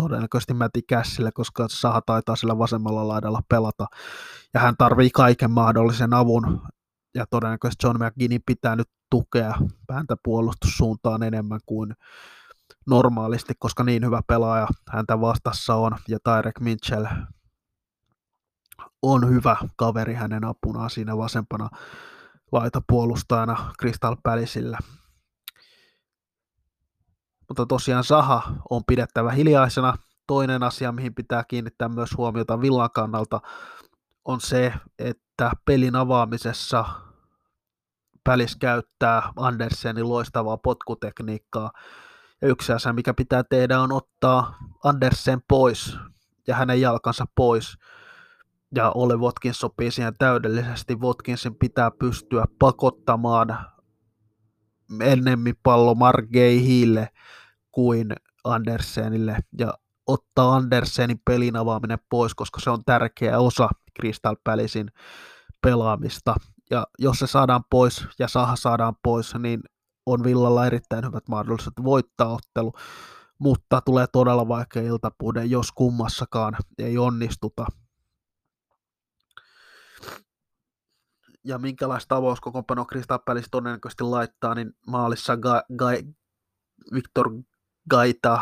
todennäköisesti 0.03 0.55
Mäti 0.55 0.83
Kässille, 0.83 1.33
koska 1.33 1.67
Saha 1.69 2.03
taitaa 2.07 2.37
sillä 2.37 2.59
vasemmalla 2.59 3.09
laidalla 3.09 3.41
pelata. 3.49 3.87
Ja 4.55 4.61
hän 4.61 4.75
tarvii 4.79 5.11
kaiken 5.11 5.51
mahdollisen 5.51 6.15
avun. 6.15 6.63
Ja 7.15 7.27
todennäköisesti 7.31 7.87
John 7.87 8.05
McGinnin 8.05 8.43
pitää 8.47 8.77
nyt 8.77 8.89
tukea 9.11 9.55
häntä 9.93 10.17
puolustussuuntaan 10.25 11.23
enemmän 11.23 11.61
kuin 11.67 11.95
normaalisti, 12.87 13.55
koska 13.59 13.85
niin 13.85 14.05
hyvä 14.05 14.21
pelaaja 14.27 14.67
häntä 14.89 15.21
vastassa 15.21 15.75
on. 15.75 15.97
Ja 16.09 16.19
Tyrek 16.25 16.61
Mitchell 16.61 17.07
on 19.03 19.29
hyvä 19.29 19.57
kaveri 19.77 20.15
hänen 20.15 20.45
apunaan 20.45 20.91
siinä 20.91 21.17
vasempana 21.17 21.69
laitapuolustajana 22.53 23.73
Crystal 23.81 24.17
Palaceille 24.23 24.79
mutta 27.49 27.67
tosiaan 27.67 28.05
Saha 28.05 28.53
on 28.71 28.83
pidettävä 28.87 29.31
hiljaisena. 29.31 29.95
Toinen 30.27 30.63
asia, 30.63 30.93
mihin 30.93 31.15
pitää 31.15 31.45
kiinnittää 31.49 31.89
myös 31.89 32.11
huomiota 32.17 32.61
Villan 32.61 32.91
kannalta, 32.95 33.41
on 34.25 34.41
se, 34.41 34.73
että 34.99 35.51
pelin 35.65 35.97
avaamisessa 35.97 36.85
Pälis 38.25 38.57
käyttää 38.57 39.33
Andersenin 39.37 40.09
loistavaa 40.09 40.57
potkutekniikkaa. 40.57 41.71
Ja 42.43 42.49
yksi 42.49 42.73
asia, 42.73 42.93
mikä 42.93 43.15
pitää 43.15 43.45
tehdä, 43.45 43.81
on 43.81 43.93
ottaa 43.93 44.59
Andersen 44.85 45.41
pois 45.49 45.99
ja 46.47 46.55
hänen 46.55 46.81
jalkansa 46.81 47.25
pois. 47.35 47.79
Ja 48.75 48.91
Ole 48.91 49.17
Watkins 49.17 49.59
sopii 49.59 49.91
siihen 49.91 50.15
täydellisesti. 50.19 50.95
Watkinsin 50.95 51.55
pitää 51.55 51.91
pystyä 51.91 52.45
pakottamaan 52.59 53.59
ennemmin 55.01 55.55
pallo 55.63 55.95
Margei 55.95 56.65
Hille 56.65 57.09
kuin 57.73 58.13
Andersenille 58.45 59.39
ja 59.59 59.75
ottaa 60.07 60.57
Andersenin 60.57 61.21
pelin 61.25 61.57
avaaminen 61.57 61.99
pois, 62.11 62.35
koska 62.35 62.61
se 62.61 62.71
on 62.71 62.85
tärkeä 62.87 63.39
osa 63.39 63.69
Crystal 64.01 64.37
Palacein 64.45 64.91
pelaamista. 65.63 66.35
Ja 66.71 66.87
jos 66.99 67.19
se 67.19 67.27
saadaan 67.27 67.65
pois 67.71 68.07
ja 68.19 68.29
Saha 68.29 68.57
saadaan 68.57 68.95
pois, 69.03 69.35
niin 69.35 69.61
on 70.13 70.25
Villalla 70.25 70.67
erittäin 70.67 71.07
hyvät 71.07 71.29
mahdollisuudet 71.29 71.85
voittaa 71.85 72.35
ottelu, 72.35 72.73
mutta 73.39 73.81
tulee 73.81 74.07
todella 74.13 74.49
vaikea 74.49 74.83
iltapuhde, 74.83 75.45
jos 75.45 75.73
kummassakaan 75.73 76.57
ei 76.79 76.99
onnistuta. 76.99 77.67
Ja 81.45 81.59
minkälaista 81.59 82.17
avauskokoonpanoa 82.17 82.87
Palace 83.25 83.47
todennäköisesti 83.51 84.05
laittaa, 84.05 84.55
niin 84.55 84.73
maalissa 84.87 85.35
Ga- 85.35 85.77
Ga- 85.83 86.13
Victor 86.95 87.31
Gaita, 87.91 88.41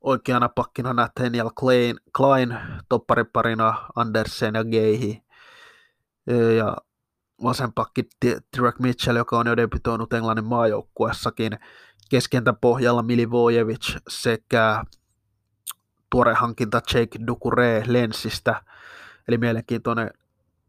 oikeana 0.00 0.48
pakkina 0.48 0.92
Nathaniel 0.92 1.50
Klein, 1.60 1.96
Klein 2.16 2.58
toppariparina 2.88 3.88
Andersen 3.96 4.54
ja 4.54 4.64
Geihi, 4.64 5.22
ja 6.56 6.76
vasen 7.42 7.72
pakki 7.72 8.08
Tyrek 8.56 8.78
Mitchell, 8.78 9.16
joka 9.16 9.38
on 9.38 9.46
jo 9.46 9.56
debytoinut 9.56 10.12
Englannin 10.12 10.44
maajoukkuessakin, 10.44 11.58
keskentä 12.10 12.52
pohjalla 12.52 13.02
Milivojevic 13.02 13.96
sekä 14.08 14.84
tuore 16.10 16.34
hankinta 16.34 16.80
Jake 16.94 17.18
Dukure 17.26 17.82
Lensistä, 17.86 18.62
eli 19.28 19.38
mielenkiintoinen 19.38 20.10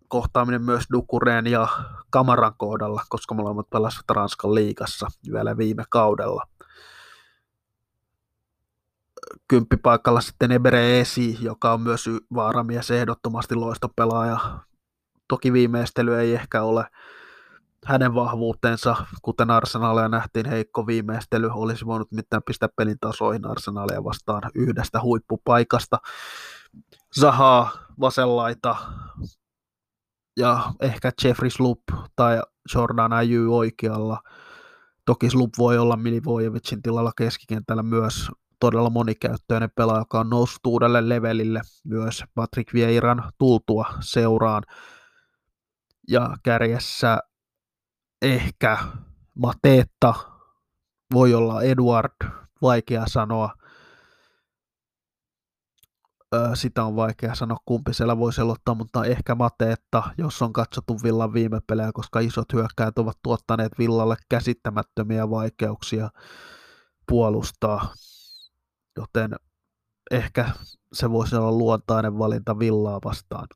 kohtaaminen 0.08 0.64
myös 0.64 0.84
Dukureen 0.94 1.48
ja 1.48 1.68
Kamaran 2.10 2.54
kohdalla, 2.58 3.04
koska 3.10 3.36
molemmat 3.36 3.70
pelasivat 3.70 4.10
Ranskan 4.10 4.56
liigassa 4.56 5.08
vielä 5.32 5.58
viime 5.58 5.84
kaudella. 5.90 6.44
kymppipaikalla 9.48 10.22
sitten 10.22 10.52
Ebere 10.52 11.00
Esi, 11.00 11.38
joka 11.42 11.74
on 11.74 11.82
myös 11.82 12.10
vaaramies 12.34 12.92
ehdottomasti 12.92 13.56
loistopelaaja. 13.56 14.40
Toki 15.28 15.54
viimeistely 15.54 16.20
ei 16.20 16.34
ehkä 16.34 16.64
ole 16.64 16.86
hänen 17.86 18.16
vahvuutensa, 18.16 18.96
kuten 19.22 19.52
Arsenalia 19.52 20.08
nähtiin 20.08 20.50
heikko 20.50 20.88
viimeistely, 20.88 21.50
olisi 21.54 21.86
voinut 21.86 22.12
mitään 22.12 22.44
pistää 22.44 22.70
pelin 22.76 23.00
tasoihin 23.02 23.46
Arsenalia 23.46 24.04
vastaan 24.04 24.42
yhdestä 24.56 25.02
huippupaikasta. 25.02 25.98
Zaha 27.20 27.78
vasenlaita 28.00 28.76
ja 30.38 30.74
ehkä 30.82 31.12
Jeffrey 31.24 31.50
Slup 31.50 31.80
tai 32.16 32.42
Jordan 32.76 33.14
Ayew 33.14 33.50
oikealla. 33.50 34.22
Toki 35.06 35.30
Slup 35.30 35.54
voi 35.58 35.78
olla 35.78 35.98
Milivojevicin 35.98 36.82
tilalla 36.82 37.12
keskikentällä 37.18 37.84
myös 37.84 38.32
todella 38.60 38.90
monikäyttöinen 38.90 39.70
pelaaja, 39.76 40.02
joka 40.02 40.20
on 40.20 40.30
noussut 40.30 40.66
uudelle 40.66 41.10
levelille 41.10 41.62
myös 41.84 42.24
Patrick 42.36 42.74
Vieiran 42.74 43.32
tultua 43.38 43.86
seuraan. 44.00 44.64
Ja 46.08 46.38
kärjessä 46.44 47.20
ehkä 48.22 48.78
Matetta, 49.36 50.14
voi 51.14 51.34
olla 51.34 51.62
Eduard, 51.62 52.30
vaikea 52.62 53.06
sanoa. 53.08 53.54
Sitä 56.54 56.84
on 56.84 56.96
vaikea 56.96 57.36
sanoa, 57.36 57.58
kumpi 57.66 57.94
siellä 57.94 58.18
voisi 58.18 58.42
aloittaa, 58.42 58.76
mutta 58.76 59.06
ehkä 59.06 59.36
Matetta, 59.36 60.04
jos 60.18 60.42
on 60.42 60.54
katsottu 60.54 61.00
Villan 61.04 61.34
viime 61.34 61.60
pelejä, 61.68 61.92
koska 61.94 62.20
isot 62.20 62.54
hyökkäät 62.54 63.00
ovat 63.00 63.18
tuottaneet 63.24 63.72
Villalle 63.80 64.16
käsittämättömiä 64.30 65.30
vaikeuksia 65.30 66.10
puolustaa, 67.08 67.94
joten 68.98 69.36
ehkä 70.12 70.50
se 70.94 71.12
voisi 71.12 71.36
olla 71.36 71.52
luontainen 71.52 72.20
valinta 72.20 72.60
Villaa 72.60 73.00
vastaan. 73.06 73.48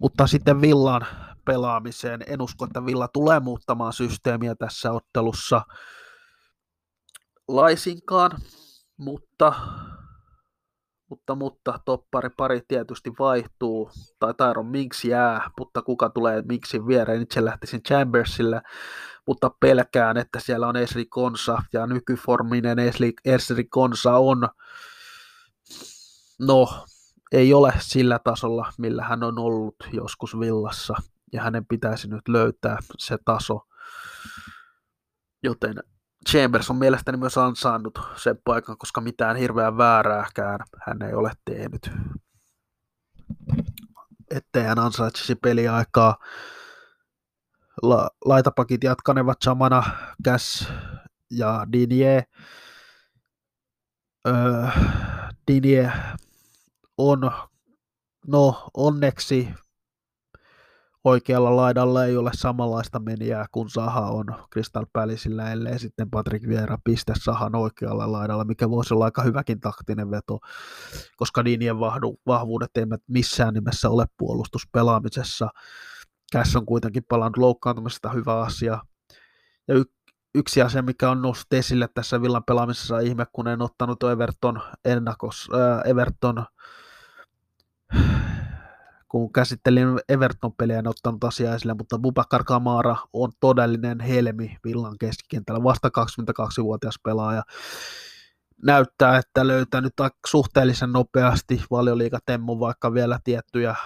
Mutta 0.00 0.26
sitten 0.26 0.60
Villan 0.60 1.06
pelaamiseen. 1.48 2.20
En 2.26 2.42
usko, 2.42 2.64
että 2.64 2.86
Villa 2.86 3.08
tulee 3.08 3.40
muuttamaan 3.40 3.92
systeemiä 3.92 4.54
tässä 4.54 4.92
ottelussa 4.92 5.62
laisinkaan, 7.48 8.30
mutta, 8.96 9.52
mutta, 11.10 11.34
mutta 11.34 11.80
toppari 11.84 12.30
pari 12.36 12.60
tietysti 12.68 13.10
vaihtuu, 13.18 13.90
tai 14.18 14.34
Tyron 14.34 14.66
Minks 14.66 15.04
jää, 15.04 15.50
mutta 15.58 15.82
kuka 15.82 16.10
tulee 16.10 16.42
Minksin 16.42 16.86
viereen, 16.86 17.22
itse 17.22 17.44
lähtisin 17.44 17.82
Chambersille, 17.82 18.62
mutta 19.26 19.50
pelkään, 19.60 20.16
että 20.16 20.40
siellä 20.40 20.68
on 20.68 20.76
Esri 20.76 21.06
Konsa, 21.06 21.62
ja 21.72 21.86
nykyforminen 21.86 22.78
Esri, 22.78 23.12
Esri 23.24 23.64
Konsa 23.64 24.16
on, 24.16 24.48
no, 26.38 26.84
ei 27.32 27.54
ole 27.54 27.72
sillä 27.78 28.18
tasolla, 28.18 28.72
millä 28.78 29.04
hän 29.04 29.22
on 29.22 29.38
ollut 29.38 29.76
joskus 29.92 30.40
villassa, 30.40 30.94
ja 31.32 31.42
hänen 31.42 31.66
pitäisi 31.66 32.08
nyt 32.08 32.28
löytää 32.28 32.78
se 32.98 33.18
taso. 33.24 33.60
Joten 35.42 35.74
Chambers 36.28 36.70
on 36.70 36.76
mielestäni 36.76 37.18
myös 37.18 37.38
ansainnut 37.38 37.98
sen 38.16 38.38
paikan, 38.44 38.78
koska 38.78 39.00
mitään 39.00 39.36
hirveän 39.36 39.76
väärääkään 39.78 40.58
hän 40.86 41.02
ei 41.02 41.14
ole 41.14 41.32
tehnyt. 41.44 41.90
Ettei 44.30 44.62
hän 44.62 44.78
ansaitsisi 44.78 45.34
peliaikaa. 45.34 46.16
La- 47.82 48.10
laitapakit 48.24 48.84
jatkanevat 48.84 49.38
samana 49.42 49.82
Käs 50.24 50.68
ja 51.30 51.66
Dinier. 51.72 52.22
Öö, 54.26 54.34
Dinier 55.48 55.90
on, 56.98 57.30
no 58.26 58.70
onneksi 58.74 59.48
oikealla 61.08 61.56
laidalla 61.56 62.04
ei 62.04 62.16
ole 62.16 62.30
samanlaista 62.34 62.98
menijää 62.98 63.46
kuin 63.52 63.70
Saha 63.70 64.00
on 64.00 64.26
Crystal 64.52 64.86
Palaceillä, 64.92 65.52
ellei 65.52 65.78
sitten 65.78 66.10
Patrick 66.10 66.48
Vieira 66.48 66.78
piste 66.84 67.12
Sahan 67.22 67.54
oikealla 67.54 68.12
laidalla, 68.12 68.44
mikä 68.44 68.70
voisi 68.70 68.94
olla 68.94 69.04
aika 69.04 69.22
hyväkin 69.22 69.60
taktinen 69.60 70.10
veto, 70.10 70.38
koska 71.16 71.44
Dinien 71.44 71.78
vahvuudet 72.26 72.76
eivät 72.76 73.00
missään 73.08 73.54
nimessä 73.54 73.90
ole 73.90 74.06
puolustuspelaamisessa. 74.18 75.48
Käs 76.32 76.56
on 76.56 76.66
kuitenkin 76.66 77.04
palannut 77.08 77.36
loukkaantumisesta 77.36 78.08
hyvä 78.08 78.40
asia. 78.40 78.78
Ja 79.68 79.74
y- 79.74 79.84
yksi 80.34 80.62
asia, 80.62 80.82
mikä 80.82 81.10
on 81.10 81.22
noussut 81.22 81.52
esille 81.52 81.88
tässä 81.94 82.22
villan 82.22 82.44
pelaamisessa 82.44 82.98
ihme, 82.98 83.26
kun 83.32 83.48
en 83.48 83.62
ottanut 83.62 84.02
Everton 84.02 84.62
ennakos, 84.84 85.48
äh, 85.54 85.90
Everton 85.90 86.44
kun 89.08 89.32
käsittelin 89.32 89.88
Everton-peliä, 90.08 90.78
en 90.78 90.86
ottanut 90.86 91.24
asiaa 91.24 91.54
esille, 91.54 91.74
mutta 91.74 91.98
Bubakar 91.98 92.44
Kamara 92.44 92.96
on 93.12 93.32
todellinen 93.40 94.00
helmi 94.00 94.56
Villan 94.64 94.98
keskikentällä, 94.98 95.62
vasta 95.62 95.88
22-vuotias 95.88 96.98
pelaaja. 97.04 97.42
Näyttää, 98.64 99.18
että 99.18 99.46
löytänyt 99.46 99.92
suhteellisen 100.26 100.92
nopeasti 100.92 101.62
valioliikatemmun, 101.70 102.60
vaikka 102.60 102.94
vielä 102.94 103.18
tiettyjä 103.24 103.76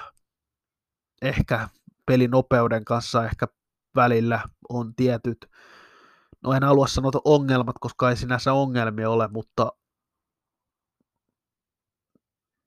ehkä 1.23 1.69
pelinopeuden 2.07 2.85
kanssa 2.85 3.25
ehkä 3.25 3.47
välillä 3.97 4.41
on 4.69 4.95
tietyt, 4.95 5.47
no 6.43 6.53
en 6.53 6.63
halua 6.63 6.87
sanoa 6.87 7.11
ongelmat, 7.25 7.77
koska 7.81 8.11
ei 8.11 8.17
sinänsä 8.17 8.53
ongelmia 8.53 9.11
ole, 9.11 9.29
mutta, 9.29 9.73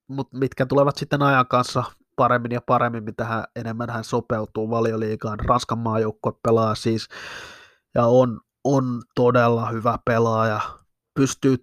mutta 0.08 0.38
mitkä 0.38 0.66
tulevat 0.66 0.96
sitten 0.96 1.22
ajan 1.22 1.46
kanssa 1.48 1.84
paremmin 2.16 2.52
ja 2.52 2.60
paremmin, 2.60 3.04
mitä 3.04 3.24
hän, 3.24 3.44
enemmän 3.56 3.90
hän 3.90 4.04
sopeutuu 4.04 4.70
valioliigaan. 4.70 5.40
Ranskan 5.40 5.78
maajoukkue 5.78 6.32
pelaa 6.42 6.74
siis 6.74 7.08
ja 7.94 8.06
on, 8.06 8.40
on 8.64 9.02
todella 9.14 9.70
hyvä 9.70 9.98
pelaaja. 10.04 10.60
Pystyy 11.14 11.56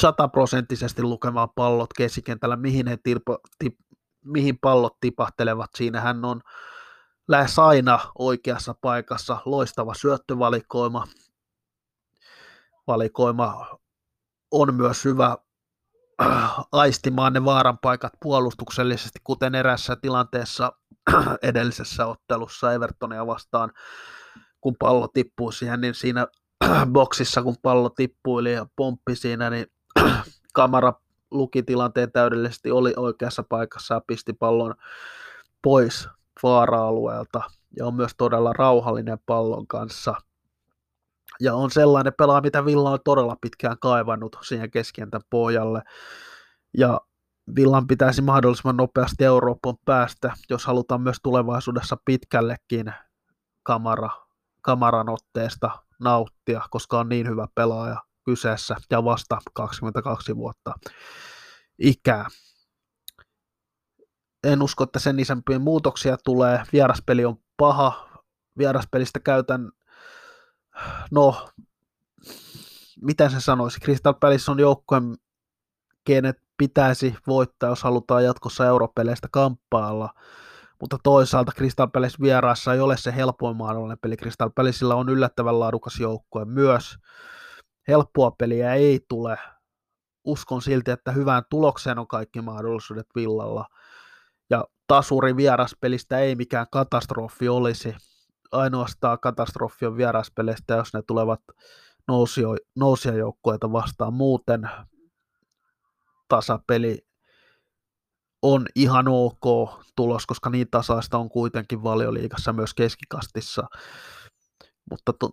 sataprosenttisesti 0.00 1.02
lukemaan 1.02 1.48
pallot 1.54 1.92
keskikentällä, 1.92 2.56
mihin, 2.56 2.86
he 2.86 2.98
tilpo, 3.02 3.38
tip, 3.58 3.74
mihin 4.24 4.58
pallot 4.58 5.00
tipahtelevat. 5.00 5.70
Siinä 5.76 6.00
hän 6.00 6.24
on 6.24 6.40
lähes 7.28 7.58
aina 7.58 7.98
oikeassa 8.18 8.74
paikassa. 8.80 9.38
Loistava 9.44 9.94
syöttövalikoima. 9.94 11.06
Valikoima 12.86 13.78
on 14.50 14.74
myös 14.74 15.04
hyvä 15.04 15.36
aistimaan 16.72 17.32
ne 17.32 17.44
vaaran 17.44 17.78
paikat 17.78 18.12
puolustuksellisesti, 18.22 19.18
kuten 19.24 19.54
erässä 19.54 19.96
tilanteessa 19.96 20.72
edellisessä 21.42 22.06
ottelussa 22.06 22.72
Evertonia 22.72 23.26
vastaan, 23.26 23.72
kun 24.60 24.76
pallo 24.78 25.08
tippui 25.08 25.52
siihen, 25.52 25.80
niin 25.80 25.94
siinä 25.94 26.26
boksissa, 26.92 27.42
kun 27.42 27.56
pallo 27.62 27.88
tippui 27.88 28.52
ja 28.52 28.66
pomppi 28.76 29.16
siinä, 29.16 29.50
niin 29.50 29.66
kamera 30.52 30.92
luki 31.30 31.62
tilanteen 31.62 32.12
täydellisesti, 32.12 32.70
oli 32.70 32.92
oikeassa 32.96 33.42
paikassa 33.48 33.94
ja 33.94 34.00
pisti 34.06 34.32
pallon 34.32 34.74
pois 35.62 36.08
vaara-alueelta. 36.42 37.42
Ja 37.76 37.86
on 37.86 37.94
myös 37.94 38.12
todella 38.16 38.52
rauhallinen 38.52 39.18
pallon 39.26 39.66
kanssa– 39.66 40.14
ja 41.40 41.54
on 41.54 41.70
sellainen 41.70 42.12
pelaaja, 42.18 42.40
mitä 42.40 42.64
Villa 42.64 42.90
on 42.90 42.98
todella 43.04 43.36
pitkään 43.40 43.76
kaivannut 43.80 44.36
siihen 44.42 44.70
keskentän 44.70 45.20
pohjalle. 45.30 45.82
Ja 46.78 47.00
Villan 47.56 47.86
pitäisi 47.86 48.22
mahdollisimman 48.22 48.76
nopeasti 48.76 49.24
Euroopan 49.24 49.74
päästä, 49.84 50.32
jos 50.50 50.66
halutaan 50.66 51.00
myös 51.00 51.16
tulevaisuudessa 51.22 51.96
pitkällekin 52.04 52.92
kamara, 53.62 54.10
kamaran 54.62 55.08
otteesta 55.08 55.70
nauttia, 56.00 56.60
koska 56.70 56.98
on 56.98 57.08
niin 57.08 57.28
hyvä 57.28 57.46
pelaaja 57.54 58.02
kyseessä 58.24 58.76
ja 58.90 59.04
vasta 59.04 59.38
22 59.54 60.36
vuotta 60.36 60.72
ikää. 61.78 62.26
En 64.44 64.62
usko, 64.62 64.84
että 64.84 64.98
sen 64.98 65.20
isämpien 65.20 65.62
muutoksia 65.62 66.16
tulee. 66.24 66.62
Vieraspeli 66.72 67.24
on 67.24 67.36
paha. 67.56 68.08
Vieraspelistä 68.58 69.20
käytän 69.20 69.72
no, 71.10 71.48
miten 73.02 73.30
se 73.30 73.40
sanoisi, 73.40 73.80
Crystal 73.80 74.14
Palace 74.14 74.50
on 74.50 74.60
joukkue, 74.60 75.00
kenet 76.04 76.42
pitäisi 76.56 77.14
voittaa, 77.26 77.68
jos 77.68 77.82
halutaan 77.82 78.24
jatkossa 78.24 78.66
europeleistä 78.66 79.28
kamppailla, 79.30 80.10
mutta 80.80 80.98
toisaalta 81.02 81.52
Crystal 81.56 81.86
Palace 81.86 82.16
vieraassa 82.20 82.74
ei 82.74 82.80
ole 82.80 82.96
se 82.96 83.16
helpoin 83.16 83.56
mahdollinen 83.56 83.98
peli. 83.98 84.16
Crystal 84.16 84.50
Palacella 84.50 84.94
on 84.94 85.08
yllättävän 85.08 85.60
laadukas 85.60 86.00
joukkue 86.00 86.44
myös. 86.44 86.98
Helppoa 87.88 88.30
peliä 88.30 88.74
ei 88.74 89.00
tule. 89.08 89.38
Uskon 90.24 90.62
silti, 90.62 90.90
että 90.90 91.12
hyvään 91.12 91.42
tulokseen 91.50 91.98
on 91.98 92.06
kaikki 92.06 92.40
mahdollisuudet 92.40 93.06
Villalla. 93.14 93.66
Ja 94.50 94.64
tasuri 94.86 95.36
vieraspelistä 95.36 96.18
ei 96.18 96.34
mikään 96.34 96.66
katastrofi 96.70 97.48
olisi 97.48 97.96
ainoastaan 98.52 99.20
katastrofi 99.20 99.86
on 99.86 99.96
vieraspeleistä, 99.96 100.74
jos 100.74 100.94
ne 100.94 101.02
tulevat 101.02 101.40
nousio, 102.08 102.56
nousijajoukkueita 102.76 103.72
vastaan. 103.72 104.14
Muuten 104.14 104.70
tasapeli 106.28 107.06
on 108.42 108.66
ihan 108.74 109.08
ok 109.08 109.70
tulos, 109.96 110.26
koska 110.26 110.50
niin 110.50 110.70
tasaista 110.70 111.18
on 111.18 111.28
kuitenkin 111.28 111.82
valioliigassa 111.82 112.52
myös 112.52 112.74
keskikastissa. 112.74 113.62
Mutta 114.90 115.12
to, 115.12 115.30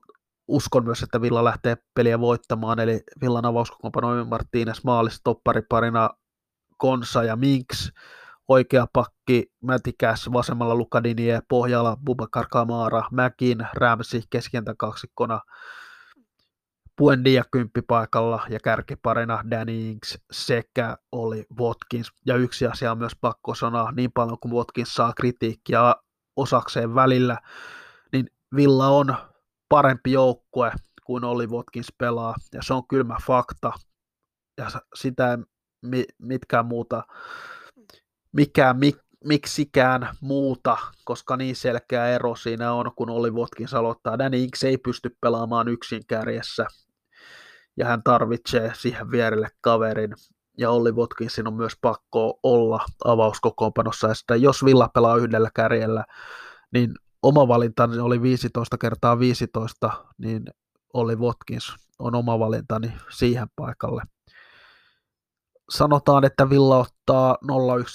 uskon 0.48 0.86
myös, 0.86 1.04
että 1.04 1.22
Villa 1.22 1.44
lähtee 1.44 1.78
peliä 1.96 2.20
voittamaan, 2.20 2.80
eli 2.80 3.04
Villan 3.22 3.46
avauskokoonpano 3.46 4.24
Martínez 4.24 4.80
maalis 4.84 5.22
toppariparina 5.24 6.10
Konsa 6.78 7.24
ja 7.24 7.36
Minks, 7.36 7.92
oikea 8.48 8.88
pakki 8.94 9.52
Mätikäs, 9.64 10.30
vasemmalla 10.34 10.76
Lukadinie, 10.76 11.40
pohjalla 11.50 11.98
Bubakar 12.06 12.46
Kamara, 12.52 13.04
Mäkin, 13.12 13.68
Ramsey 13.74 14.22
keskientä 14.30 14.76
kaksikkona, 14.78 15.40
Buendia 16.98 17.44
kymppipaikalla 17.52 18.46
ja 18.50 18.60
kärkiparina 18.64 19.44
Danny 19.52 19.90
Inks 19.90 20.18
sekä 20.32 20.98
oli 21.12 21.46
Watkins. 21.60 22.12
Ja 22.26 22.36
yksi 22.36 22.68
asia 22.68 22.92
on 22.92 22.98
myös 22.98 23.16
pakko 23.22 23.56
sanoa, 23.56 23.92
niin 23.92 24.12
paljon 24.12 24.38
kuin 24.40 24.54
Watkins 24.54 24.94
saa 24.94 25.14
kritiikkiä 25.14 25.96
osakseen 26.36 26.96
välillä, 26.96 27.38
niin 28.12 28.28
Villa 28.56 28.88
on 28.88 29.16
parempi 29.70 30.12
joukkue 30.12 30.72
kuin 31.06 31.24
oli 31.24 31.48
Watkins 31.48 31.94
pelaa, 31.98 32.36
ja 32.54 32.62
se 32.64 32.74
on 32.74 32.88
kylmä 32.88 33.18
fakta, 33.28 33.72
ja 34.58 34.70
sitä 34.96 35.40
mitkään 36.20 36.66
muuta, 36.66 37.04
mikään, 38.34 38.80
mik, 38.80 38.98
miksikään 39.24 40.10
muuta, 40.22 40.78
koska 41.06 41.38
niin 41.38 41.56
selkeä 41.56 42.08
ero 42.08 42.36
siinä 42.36 42.74
on, 42.74 42.92
kun 42.96 43.10
oli 43.10 43.32
Watkins 43.32 43.74
aloittaa. 43.74 44.20
Danny 44.20 44.38
Inks 44.38 44.64
ei 44.64 44.78
pysty 44.78 45.18
pelaamaan 45.22 45.68
yksin 45.68 46.02
kärjessä, 46.08 46.66
ja 47.78 47.86
hän 47.86 48.04
tarvitsee 48.04 48.72
siihen 48.76 49.12
vierelle 49.12 49.50
kaverin, 49.62 50.14
ja 50.58 50.72
Olli 50.72 50.92
Watkinsin 50.92 51.48
on 51.48 51.54
myös 51.54 51.74
pakko 51.82 52.40
olla 52.44 52.86
avauskokoonpanossa, 53.06 54.08
ja 54.08 54.14
sitä, 54.14 54.36
jos 54.36 54.66
Villa 54.66 54.90
pelaa 54.94 55.18
yhdellä 55.18 55.50
kärjellä, 55.56 56.06
niin 56.74 56.94
oma 57.24 57.48
valintani 57.48 58.00
oli 58.00 58.22
15 58.22 58.78
kertaa 58.78 59.20
15, 59.20 59.92
niin 60.18 60.44
oli 60.94 61.16
Watkins 61.16 61.76
on 62.00 62.16
oma 62.16 62.40
valintani 62.40 62.94
siihen 63.10 63.48
paikalle. 63.56 64.02
Sanotaan, 65.70 66.26
että 66.26 66.50
Villa 66.50 66.78
ottaa 66.78 67.38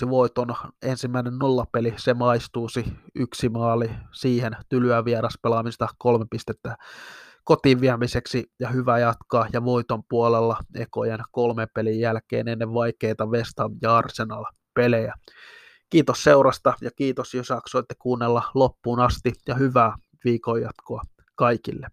0-1 0.07 0.11
voiton. 0.11 0.55
Ensimmäinen 0.83 1.39
nollapeli, 1.39 1.95
se 1.97 2.15
maistuusi 2.15 2.85
yksi 3.15 3.49
maali 3.49 3.91
siihen 4.13 4.57
tylyä 4.69 5.05
vieraspelaamista 5.05 5.89
kolme 5.99 6.25
pistettä 6.31 6.77
kotiin 7.49 7.81
viemiseksi 7.81 8.45
ja 8.61 8.69
hyvä 8.69 8.99
jatkaa 8.99 9.47
ja 9.53 9.65
voiton 9.65 10.03
puolella 10.09 10.57
ekojen 10.75 11.21
kolme 11.31 11.67
pelin 11.75 12.01
jälkeen 12.01 12.49
ennen 12.49 12.75
vaikeita 12.75 13.27
West 13.27 13.53
Ham 13.59 13.77
ja 13.83 13.97
Arsenal 13.97 14.45
pelejä. 14.75 15.15
Kiitos 15.91 16.25
seurasta 16.25 16.75
ja 16.81 16.91
kiitos, 16.97 17.35
jos 17.35 17.49
jaksoitte 17.49 17.95
kuunnella 17.99 18.43
loppuun 18.55 19.01
asti 19.01 19.33
ja 19.49 19.55
hyvää 19.55 19.97
viikon 20.25 20.63
jatkoa 20.63 21.03
kaikille. 21.35 21.87